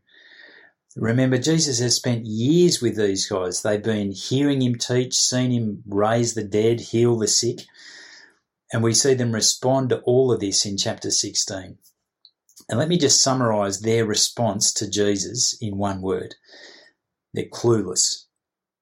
Remember, 0.94 1.38
Jesus 1.38 1.80
has 1.80 1.96
spent 1.96 2.26
years 2.26 2.80
with 2.80 2.96
these 2.96 3.28
guys. 3.28 3.62
They've 3.62 3.82
been 3.82 4.12
hearing 4.12 4.62
him 4.62 4.76
teach, 4.76 5.14
seen 5.14 5.50
him 5.50 5.82
raise 5.88 6.34
the 6.34 6.44
dead, 6.44 6.80
heal 6.80 7.18
the 7.18 7.26
sick. 7.26 7.62
And 8.72 8.82
we 8.82 8.94
see 8.94 9.14
them 9.14 9.32
respond 9.32 9.88
to 9.88 10.00
all 10.00 10.30
of 10.30 10.38
this 10.38 10.64
in 10.64 10.76
chapter 10.76 11.10
16. 11.10 11.78
And 12.70 12.78
let 12.78 12.88
me 12.88 12.96
just 12.96 13.22
summarize 13.22 13.80
their 13.80 14.06
response 14.06 14.72
to 14.74 14.88
Jesus 14.88 15.58
in 15.60 15.76
one 15.76 16.00
word. 16.00 16.36
They're 17.34 17.44
clueless. 17.44 18.24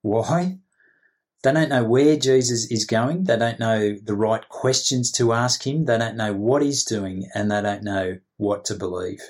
Why? 0.02 0.59
They 1.42 1.52
don't 1.52 1.71
know 1.71 1.85
where 1.85 2.16
Jesus 2.16 2.71
is 2.71 2.85
going. 2.85 3.25
They 3.25 3.37
don't 3.37 3.59
know 3.59 3.97
the 4.00 4.14
right 4.14 4.49
questions 4.49 5.11
to 5.12 5.33
ask 5.33 5.66
him. 5.66 5.87
They 5.87 5.99
don't 5.99 6.16
know 6.16 6.33
what 6.33 6.62
he's 6.62 6.85
doing 6.85 7.28
and 7.35 7.50
they 7.50 7.62
don't 7.62 7.83
know 7.83 8.18
what 8.37 8.64
to 8.66 8.75
believe 8.75 9.23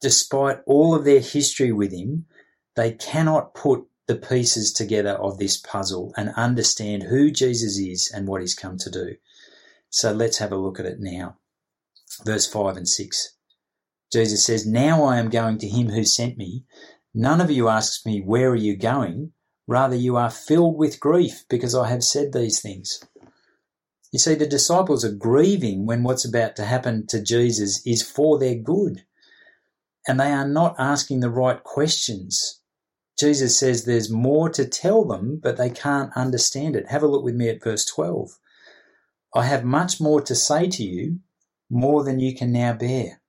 despite 0.00 0.60
all 0.66 0.94
of 0.94 1.04
their 1.04 1.20
history 1.20 1.72
with 1.72 1.92
him, 1.92 2.26
they 2.74 2.92
cannot 2.92 3.54
put 3.54 3.84
the 4.06 4.16
pieces 4.16 4.72
together 4.72 5.12
of 5.12 5.38
this 5.38 5.56
puzzle 5.56 6.12
and 6.16 6.32
understand 6.36 7.04
who 7.04 7.30
Jesus 7.30 7.78
is 7.78 8.10
and 8.14 8.28
what 8.28 8.40
he's 8.40 8.54
come 8.54 8.78
to 8.78 8.90
do. 8.90 9.16
So 9.90 10.12
let's 10.12 10.38
have 10.38 10.52
a 10.52 10.56
look 10.56 10.78
at 10.78 10.86
it 10.86 11.00
now. 11.00 11.38
Verse 12.24 12.46
5 12.46 12.76
and 12.76 12.88
6. 12.88 13.35
Jesus 14.12 14.44
says, 14.44 14.66
Now 14.66 15.04
I 15.04 15.18
am 15.18 15.30
going 15.30 15.58
to 15.58 15.68
him 15.68 15.88
who 15.88 16.04
sent 16.04 16.38
me. 16.38 16.64
None 17.14 17.40
of 17.40 17.50
you 17.50 17.68
asks 17.68 18.04
me, 18.06 18.20
Where 18.20 18.50
are 18.50 18.56
you 18.56 18.76
going? 18.76 19.32
Rather, 19.66 19.96
you 19.96 20.16
are 20.16 20.30
filled 20.30 20.76
with 20.76 21.00
grief 21.00 21.44
because 21.48 21.74
I 21.74 21.88
have 21.88 22.04
said 22.04 22.32
these 22.32 22.60
things. 22.60 23.02
You 24.12 24.18
see, 24.18 24.34
the 24.34 24.46
disciples 24.46 25.04
are 25.04 25.12
grieving 25.12 25.86
when 25.86 26.02
what's 26.02 26.24
about 26.24 26.56
to 26.56 26.64
happen 26.64 27.06
to 27.08 27.22
Jesus 27.22 27.84
is 27.84 28.02
for 28.02 28.38
their 28.38 28.54
good. 28.54 29.04
And 30.06 30.20
they 30.20 30.30
are 30.30 30.46
not 30.46 30.76
asking 30.78 31.20
the 31.20 31.30
right 31.30 31.62
questions. 31.62 32.60
Jesus 33.18 33.58
says 33.58 33.84
there's 33.84 34.10
more 34.10 34.48
to 34.50 34.66
tell 34.66 35.04
them, 35.04 35.40
but 35.42 35.56
they 35.56 35.70
can't 35.70 36.12
understand 36.14 36.76
it. 36.76 36.90
Have 36.90 37.02
a 37.02 37.08
look 37.08 37.24
with 37.24 37.34
me 37.34 37.48
at 37.48 37.64
verse 37.64 37.84
12. 37.84 38.38
I 39.34 39.44
have 39.44 39.64
much 39.64 40.00
more 40.00 40.20
to 40.20 40.34
say 40.34 40.68
to 40.68 40.84
you, 40.84 41.18
more 41.68 42.04
than 42.04 42.20
you 42.20 42.34
can 42.34 42.52
now 42.52 42.72
bear. 42.72 43.20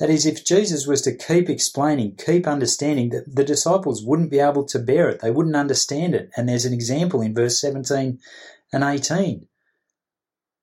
That 0.00 0.10
is, 0.10 0.26
if 0.26 0.44
Jesus 0.44 0.86
was 0.86 1.02
to 1.02 1.16
keep 1.16 1.48
explaining, 1.48 2.16
keep 2.16 2.48
understanding, 2.48 3.10
that 3.10 3.36
the 3.36 3.44
disciples 3.44 4.04
wouldn't 4.04 4.30
be 4.30 4.40
able 4.40 4.64
to 4.64 4.78
bear 4.80 5.08
it. 5.08 5.20
They 5.20 5.30
wouldn't 5.30 5.54
understand 5.54 6.14
it. 6.14 6.30
And 6.36 6.48
there's 6.48 6.64
an 6.64 6.72
example 6.72 7.20
in 7.20 7.34
verse 7.34 7.60
17 7.60 8.18
and 8.72 8.84
18. 8.84 9.46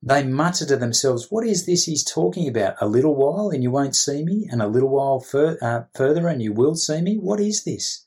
They 0.03 0.23
mutter 0.23 0.65
to 0.65 0.75
themselves, 0.75 1.27
What 1.29 1.45
is 1.45 1.65
this 1.65 1.85
he's 1.85 2.03
talking 2.03 2.47
about? 2.47 2.75
A 2.81 2.87
little 2.87 3.15
while 3.15 3.49
and 3.51 3.63
you 3.63 3.71
won't 3.71 3.95
see 3.95 4.23
me, 4.23 4.47
and 4.51 4.61
a 4.61 4.67
little 4.67 4.89
while 4.89 5.19
fur- 5.19 5.59
uh, 5.61 5.83
further 5.95 6.27
and 6.27 6.41
you 6.41 6.51
will 6.51 6.75
see 6.75 7.01
me? 7.01 7.17
What 7.17 7.39
is 7.39 7.63
this? 7.63 8.05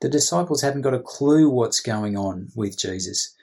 The 0.00 0.08
disciples 0.08 0.62
haven't 0.62 0.82
got 0.82 0.94
a 0.94 0.98
clue 0.98 1.48
what's 1.48 1.80
going 1.80 2.16
on 2.16 2.48
with 2.54 2.78
Jesus. 2.78 3.34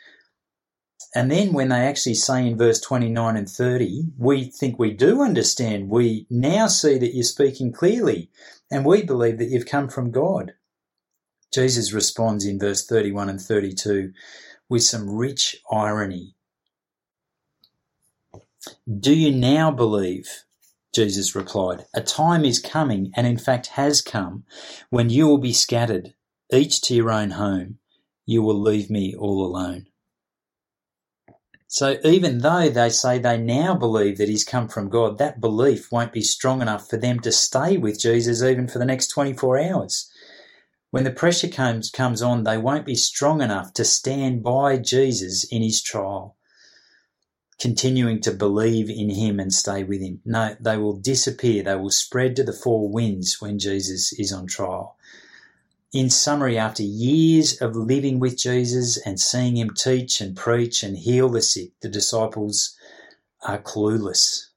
And 1.16 1.32
then 1.32 1.54
when 1.54 1.70
they 1.70 1.80
actually 1.80 2.16
say 2.16 2.46
in 2.46 2.58
verse 2.58 2.80
29 2.80 3.38
and 3.38 3.50
30, 3.50 4.04
we 4.18 4.46
think 4.46 4.78
we 4.78 4.92
do 4.92 5.22
understand. 5.22 5.90
We 5.90 6.28
now 6.30 6.68
see 6.68 6.98
that 6.98 7.14
you're 7.16 7.24
speaking 7.24 7.72
clearly, 7.72 8.30
and 8.70 8.86
we 8.86 9.04
believe 9.04 9.38
that 9.40 9.50
you've 9.50 9.66
come 9.66 9.90
from 9.90 10.12
God. 10.12 10.54
Jesus 11.54 11.94
responds 11.94 12.46
in 12.46 12.60
verse 12.60 12.86
31 12.86 13.30
and 13.30 13.42
32 13.42 14.12
with 14.70 14.84
some 14.84 15.10
rich 15.10 15.56
irony. 15.72 16.36
Do 19.00 19.14
you 19.14 19.32
now 19.32 19.72
believe? 19.72 20.44
Jesus 20.94 21.36
replied, 21.36 21.86
A 21.94 22.02
time 22.02 22.44
is 22.44 22.60
coming, 22.60 23.12
and 23.16 23.26
in 23.26 23.38
fact 23.38 23.68
has 23.68 24.02
come, 24.02 24.44
when 24.90 25.10
you 25.10 25.28
will 25.28 25.38
be 25.38 25.54
scattered, 25.54 26.14
each 26.52 26.82
to 26.82 26.96
your 26.96 27.12
own 27.12 27.32
home. 27.32 27.80
You 28.26 28.42
will 28.42 28.60
leave 28.60 28.90
me 28.90 29.16
all 29.16 29.46
alone. 29.46 29.88
So 31.68 31.98
even 32.04 32.40
though 32.40 32.70
they 32.70 32.90
say 32.90 33.20
they 33.20 33.38
now 33.38 33.76
believe 33.76 34.18
that 34.18 34.30
he's 34.30 34.46
come 34.46 34.68
from 34.70 34.90
God, 34.90 35.18
that 35.18 35.42
belief 35.42 35.92
won't 35.92 36.14
be 36.14 36.22
strong 36.22 36.62
enough 36.62 36.90
for 36.90 36.98
them 36.98 37.20
to 37.22 37.32
stay 37.32 37.78
with 37.78 38.00
Jesus 38.00 38.42
even 38.42 38.68
for 38.68 38.80
the 38.80 38.86
next 38.86 39.08
24 39.08 39.60
hours. 39.60 40.10
When 40.92 41.04
the 41.04 41.12
pressure 41.12 41.50
comes, 41.50 41.92
comes 41.92 42.22
on, 42.22 42.44
they 42.44 42.58
won't 42.58 42.86
be 42.86 42.96
strong 42.96 43.42
enough 43.42 43.74
to 43.74 43.84
stand 43.84 44.44
by 44.44 44.78
Jesus 44.78 45.44
in 45.44 45.62
his 45.62 45.82
trial 45.82 46.38
continuing 47.60 48.22
to 48.22 48.32
believe 48.32 48.90
in 48.90 49.10
him 49.10 49.40
and 49.40 49.52
stay 49.54 49.84
with 49.84 50.02
him. 50.02 50.22
No, 50.26 50.56
they 50.60 50.78
will 50.78 50.98
disappear. 50.98 51.64
They 51.64 51.76
will 51.76 51.90
spread 51.90 52.36
to 52.36 52.44
the 52.44 52.54
four 52.54 52.90
winds 52.90 53.42
when 53.42 53.60
Jesus 53.60 54.14
is 54.14 54.32
on 54.32 54.48
trial. 54.48 54.96
In 55.94 56.10
summary, 56.10 56.58
after 56.58 56.84
years 56.84 57.62
of 57.62 57.76
living 57.76 58.20
with 58.20 58.38
Jesus 58.38 58.98
and 58.98 59.20
seeing 59.20 59.56
him 59.56 59.74
teach 59.74 60.20
and 60.20 60.36
preach 60.36 60.84
and 60.84 60.98
heal 60.98 61.30
the 61.30 61.42
sick, 61.42 61.72
the 61.82 61.90
disciples 61.90 62.76
are 63.42 63.58
clueless 63.58 64.48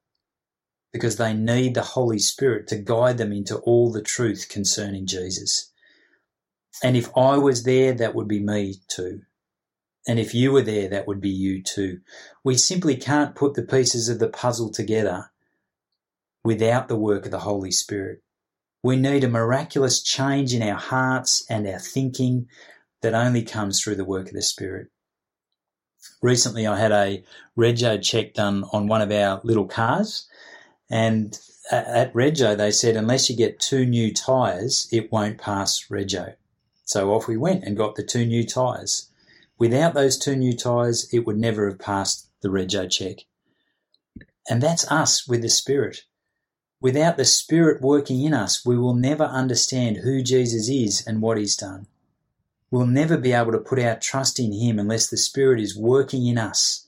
because 0.93 1.17
they 1.17 1.33
need 1.33 1.75
the 1.75 1.83
Holy 1.83 2.19
Spirit 2.19 2.67
to 2.69 2.77
guide 2.77 3.19
them 3.19 3.33
into 3.33 3.59
all 3.59 3.93
the 3.93 4.03
truth 4.03 4.49
concerning 4.49 5.07
Jesus. 5.07 5.71
And 6.83 6.97
if 6.97 7.17
I 7.17 7.39
was 7.39 7.63
there, 7.63 7.93
that 7.95 8.15
would 8.15 8.27
be 8.27 8.41
me 8.41 8.77
too. 8.89 9.23
And 10.09 10.19
if 10.19 10.35
you 10.35 10.51
were 10.51 10.63
there, 10.63 10.89
that 10.89 11.07
would 11.07 11.21
be 11.21 11.31
you 11.31 11.63
too. 11.63 12.01
We 12.43 12.57
simply 12.57 12.97
can't 12.97 13.37
put 13.37 13.55
the 13.55 13.63
pieces 13.63 14.09
of 14.09 14.19
the 14.19 14.29
puzzle 14.29 14.71
together 14.71 15.31
without 16.43 16.89
the 16.89 16.97
work 16.97 17.27
of 17.27 17.31
the 17.31 17.41
Holy 17.41 17.71
Spirit. 17.71 18.23
We 18.83 18.97
need 18.97 19.25
a 19.25 19.29
miraculous 19.29 20.03
change 20.03 20.55
in 20.55 20.63
our 20.63 20.79
hearts 20.79 21.45
and 21.51 21.67
our 21.67 21.79
thinking 21.79 22.49
that 23.03 23.15
only 23.15 23.43
comes 23.43 23.81
through 23.81 23.97
the 23.97 24.05
work 24.05 24.29
of 24.29 24.35
the 24.35 24.43
Spirit. 24.43 24.89
Recently, 26.23 26.67
I 26.67 26.79
had 26.79 26.93
a 26.93 27.23
rego 27.59 28.03
check 28.03 28.35
done 28.35 28.65
on 28.73 28.87
one 28.87 29.03
of 29.03 29.11
our 29.11 29.41
little 29.45 29.67
cars, 29.67 30.29
and 30.91 31.39
at 31.71 32.13
rego, 32.15 32.57
they 32.57 32.71
said 32.71 32.97
unless 32.97 33.29
you 33.29 33.37
get 33.37 33.61
two 33.61 33.85
new 33.87 34.13
tyres, 34.13 34.89
it 34.91 35.13
won't 35.13 35.39
pass 35.39 35.87
rego. 35.91 36.35
So 36.85 37.13
off 37.13 37.29
we 37.29 37.37
went 37.37 37.65
and 37.65 37.77
got 37.77 37.95
the 37.95 38.03
two 38.03 38.25
new 38.27 38.45
tyres. 38.45 39.11
Without 39.59 39.95
those 39.95 40.19
two 40.19 40.37
new 40.37 40.57
tyres, 40.57 41.09
it 41.13 41.21
would 41.21 41.39
never 41.39 41.69
have 41.69 41.79
passed 41.79 42.29
the 42.41 42.49
rego 42.49 42.91
check. 42.91 43.19
And 44.49 44.63
that's 44.63 44.91
us 44.91 45.29
with 45.29 45.43
the 45.43 45.51
Spirit. 45.51 46.05
Without 46.83 47.19
the 47.19 47.27
Spirit 47.27 47.83
working 47.83 48.23
in 48.25 48.33
us, 48.33 48.65
we 48.65 48.79
will 48.79 48.95
never 48.95 49.25
understand 49.25 49.99
who 49.99 50.23
Jesus 50.23 50.69
is 50.69 51.07
and 51.07 51.21
what 51.21 51.37
He's 51.37 51.57
done. 51.57 51.87
We'll 52.71 52.87
never 52.87 53.19
be 53.19 53.33
able 53.33 53.53
to 53.53 53.59
put 53.59 53.79
our 53.79 53.97
trust 53.97 54.41
in 54.41 54.53
Him 54.53 54.79
unless 54.79 55.09
the 55.09 55.19
Spirit 55.19 55.61
is 55.61 55.77
working 55.77 56.27
in 56.27 56.39
us, 56.39 56.87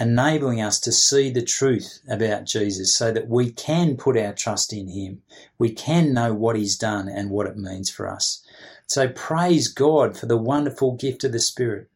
enabling 0.00 0.62
us 0.62 0.80
to 0.80 0.92
see 0.92 1.28
the 1.28 1.42
truth 1.42 2.00
about 2.08 2.46
Jesus 2.46 2.94
so 2.94 3.12
that 3.12 3.28
we 3.28 3.50
can 3.50 3.96
put 3.96 4.16
our 4.16 4.32
trust 4.32 4.72
in 4.72 4.88
Him. 4.88 5.20
We 5.58 5.70
can 5.70 6.14
know 6.14 6.32
what 6.32 6.56
He's 6.56 6.78
done 6.78 7.08
and 7.08 7.30
what 7.30 7.46
it 7.46 7.58
means 7.58 7.90
for 7.90 8.08
us. 8.08 8.42
So 8.86 9.08
praise 9.08 9.68
God 9.68 10.16
for 10.16 10.24
the 10.24 10.38
wonderful 10.38 10.96
gift 10.96 11.24
of 11.24 11.32
the 11.32 11.40
Spirit. 11.40 11.90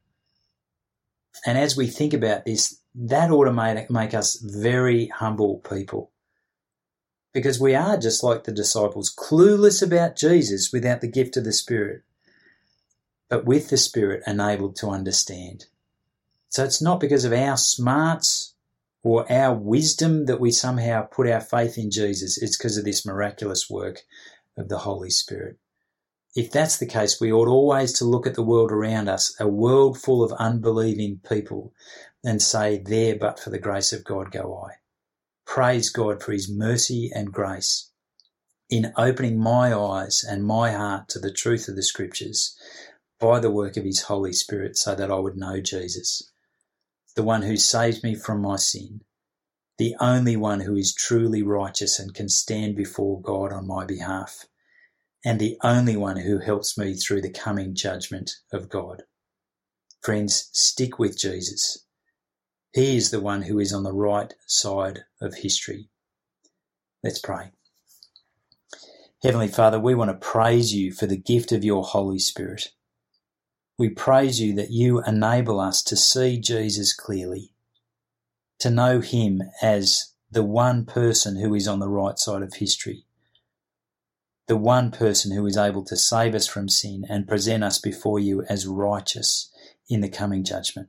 And 1.47 1.57
as 1.57 1.75
we 1.75 1.87
think 1.87 2.13
about 2.13 2.45
this, 2.45 2.81
that 2.95 3.31
ought 3.31 3.47
to 3.47 3.53
make, 3.53 3.91
make 3.91 4.13
us 4.13 4.37
very 4.37 5.07
humble 5.07 5.63
people. 5.69 6.12
Because 7.33 7.61
we 7.61 7.75
are 7.75 7.97
just 7.97 8.23
like 8.23 8.45
the 8.45 8.53
disciples, 8.53 9.14
clueless 9.14 9.83
about 9.83 10.16
Jesus 10.16 10.71
without 10.73 11.01
the 11.01 11.09
gift 11.09 11.37
of 11.37 11.45
the 11.45 11.53
Spirit, 11.53 12.03
but 13.29 13.45
with 13.47 13.71
the 13.71 13.77
Spirit 13.77 14.23
enabled 14.27 14.77
to 14.77 14.88
understand. 14.88 15.66
So 16.51 16.64
it's 16.64 16.83
not 16.83 17.01
because 17.01 17.25
of 17.25 17.33
our 17.33 17.57
smarts 17.57 18.55
or 19.03 19.31
our 19.33 19.55
wisdom 19.55 20.27
that 20.27 20.40
we 20.40 20.51
somehow 20.51 21.03
put 21.03 21.29
our 21.29 21.40
faith 21.40 21.79
in 21.79 21.90
Jesus. 21.90 22.40
It's 22.40 22.59
because 22.59 22.77
of 22.77 22.85
this 22.85 23.07
miraculous 23.07 23.71
work 23.71 24.03
of 24.59 24.68
the 24.68 24.79
Holy 24.79 25.11
Spirit 25.11 25.59
if 26.35 26.51
that's 26.51 26.79
the 26.79 26.87
case, 26.87 27.21
we 27.21 27.31
ought 27.33 27.49
always 27.49 27.92
to 27.95 28.07
look 28.07 28.27
at 28.27 28.35
the 28.35 28.42
world 28.42 28.73
around 28.73 29.09
us, 29.09 29.35
a 29.38 29.47
world 29.47 30.01
full 30.01 30.23
of 30.23 30.33
unbelieving 30.33 31.21
people, 31.29 31.75
and 32.25 32.40
say, 32.40 32.79
There 32.79 33.16
but 33.16 33.38
for 33.38 33.51
the 33.51 33.59
grace 33.59 33.92
of 33.92 34.05
God 34.05 34.33
go 34.33 34.66
I. 34.66 34.82
Praise 35.53 35.91
God 35.91 36.23
for 36.23 36.33
his 36.33 36.51
mercy 36.51 37.11
and 37.15 37.31
grace 37.31 37.91
in 38.71 38.95
opening 38.97 39.38
my 39.38 39.77
eyes 39.77 40.25
and 40.27 40.47
my 40.47 40.73
heart 40.73 41.11
to 41.11 41.19
the 41.19 41.31
truth 41.31 41.69
of 41.69 41.77
the 41.77 41.83
scriptures 41.83 42.57
by 43.21 43.38
the 43.38 43.51
work 43.51 43.77
of 43.77 43.85
his 43.85 44.05
Holy 44.05 44.33
Spirit 44.33 44.79
so 44.79 44.95
that 44.95 45.11
I 45.11 45.19
would 45.19 45.37
know 45.37 45.61
Jesus, 45.61 46.33
the 47.17 47.23
one 47.23 47.43
who 47.43 47.59
saved 47.59 48.03
me 48.03 48.15
from 48.15 48.41
my 48.41 48.57
sin, 48.57 49.03
the 49.77 49.95
only 50.01 50.37
one 50.37 50.61
who 50.61 50.75
is 50.75 50.95
truly 50.95 51.43
righteous 51.43 51.99
and 51.99 52.15
can 52.15 52.31
stand 52.31 52.75
before 52.75 53.21
God 53.21 53.53
on 53.53 53.67
my 53.67 53.85
behalf 53.85 54.47
and 55.23 55.38
the 55.38 55.59
only 55.62 55.99
one 55.99 56.17
who 56.17 56.38
helps 56.38 56.79
me 56.79 56.95
through 56.95 57.21
the 57.21 57.31
coming 57.31 57.75
judgment 57.75 58.31
of 58.55 58.71
God. 58.71 59.03
Friends, 60.01 60.49
stick 60.55 60.99
with 60.99 61.19
Jesus. 61.19 61.85
He 62.73 62.97
is 62.97 63.11
the 63.11 63.21
one 63.21 63.43
who 63.43 63.59
is 63.59 63.73
on 63.73 63.83
the 63.83 63.93
right 63.93 64.33
side 64.47 65.01
of 65.21 65.35
history. 65.37 65.89
Let's 67.03 67.19
pray. 67.19 67.51
Heavenly 69.23 69.49
Father, 69.49 69.79
we 69.79 69.95
want 69.95 70.11
to 70.11 70.27
praise 70.27 70.75
you 70.75 70.93
for 70.93 71.07
the 71.07 71.17
gift 71.17 71.53
of 71.53 71.65
your 71.65 71.85
Holy 71.85 72.19
Spirit. 72.19 72.73
We 73.79 73.89
praise 73.89 74.41
you 74.41 74.55
that 74.57 74.71
you 74.71 75.03
enable 75.03 75.61
us 75.61 75.83
to 75.85 75.97
see 75.97 76.39
Jesus 76.39 76.93
clearly, 76.95 77.53
to 78.59 78.71
know 78.71 79.01
him 79.01 79.43
as 79.61 80.13
the 80.31 80.43
one 80.43 80.85
person 80.85 81.37
who 81.37 81.55
is 81.55 81.69
on 81.69 81.79
the 81.79 81.89
right 81.89 82.19
side 82.19 82.43
of 82.43 82.55
history 82.55 83.05
the 84.53 84.57
one 84.57 84.91
person 84.91 85.33
who 85.33 85.47
is 85.47 85.57
able 85.57 85.85
to 85.85 85.97
save 85.97 86.35
us 86.35 86.47
from 86.47 86.69
sin 86.69 87.07
and 87.09 87.29
present 87.29 87.63
us 87.63 87.79
before 87.79 88.19
you 88.19 88.43
as 88.51 88.67
righteous 88.67 89.51
in 89.89 90.01
the 90.01 90.09
coming 90.09 90.45
judgment. 90.45 90.89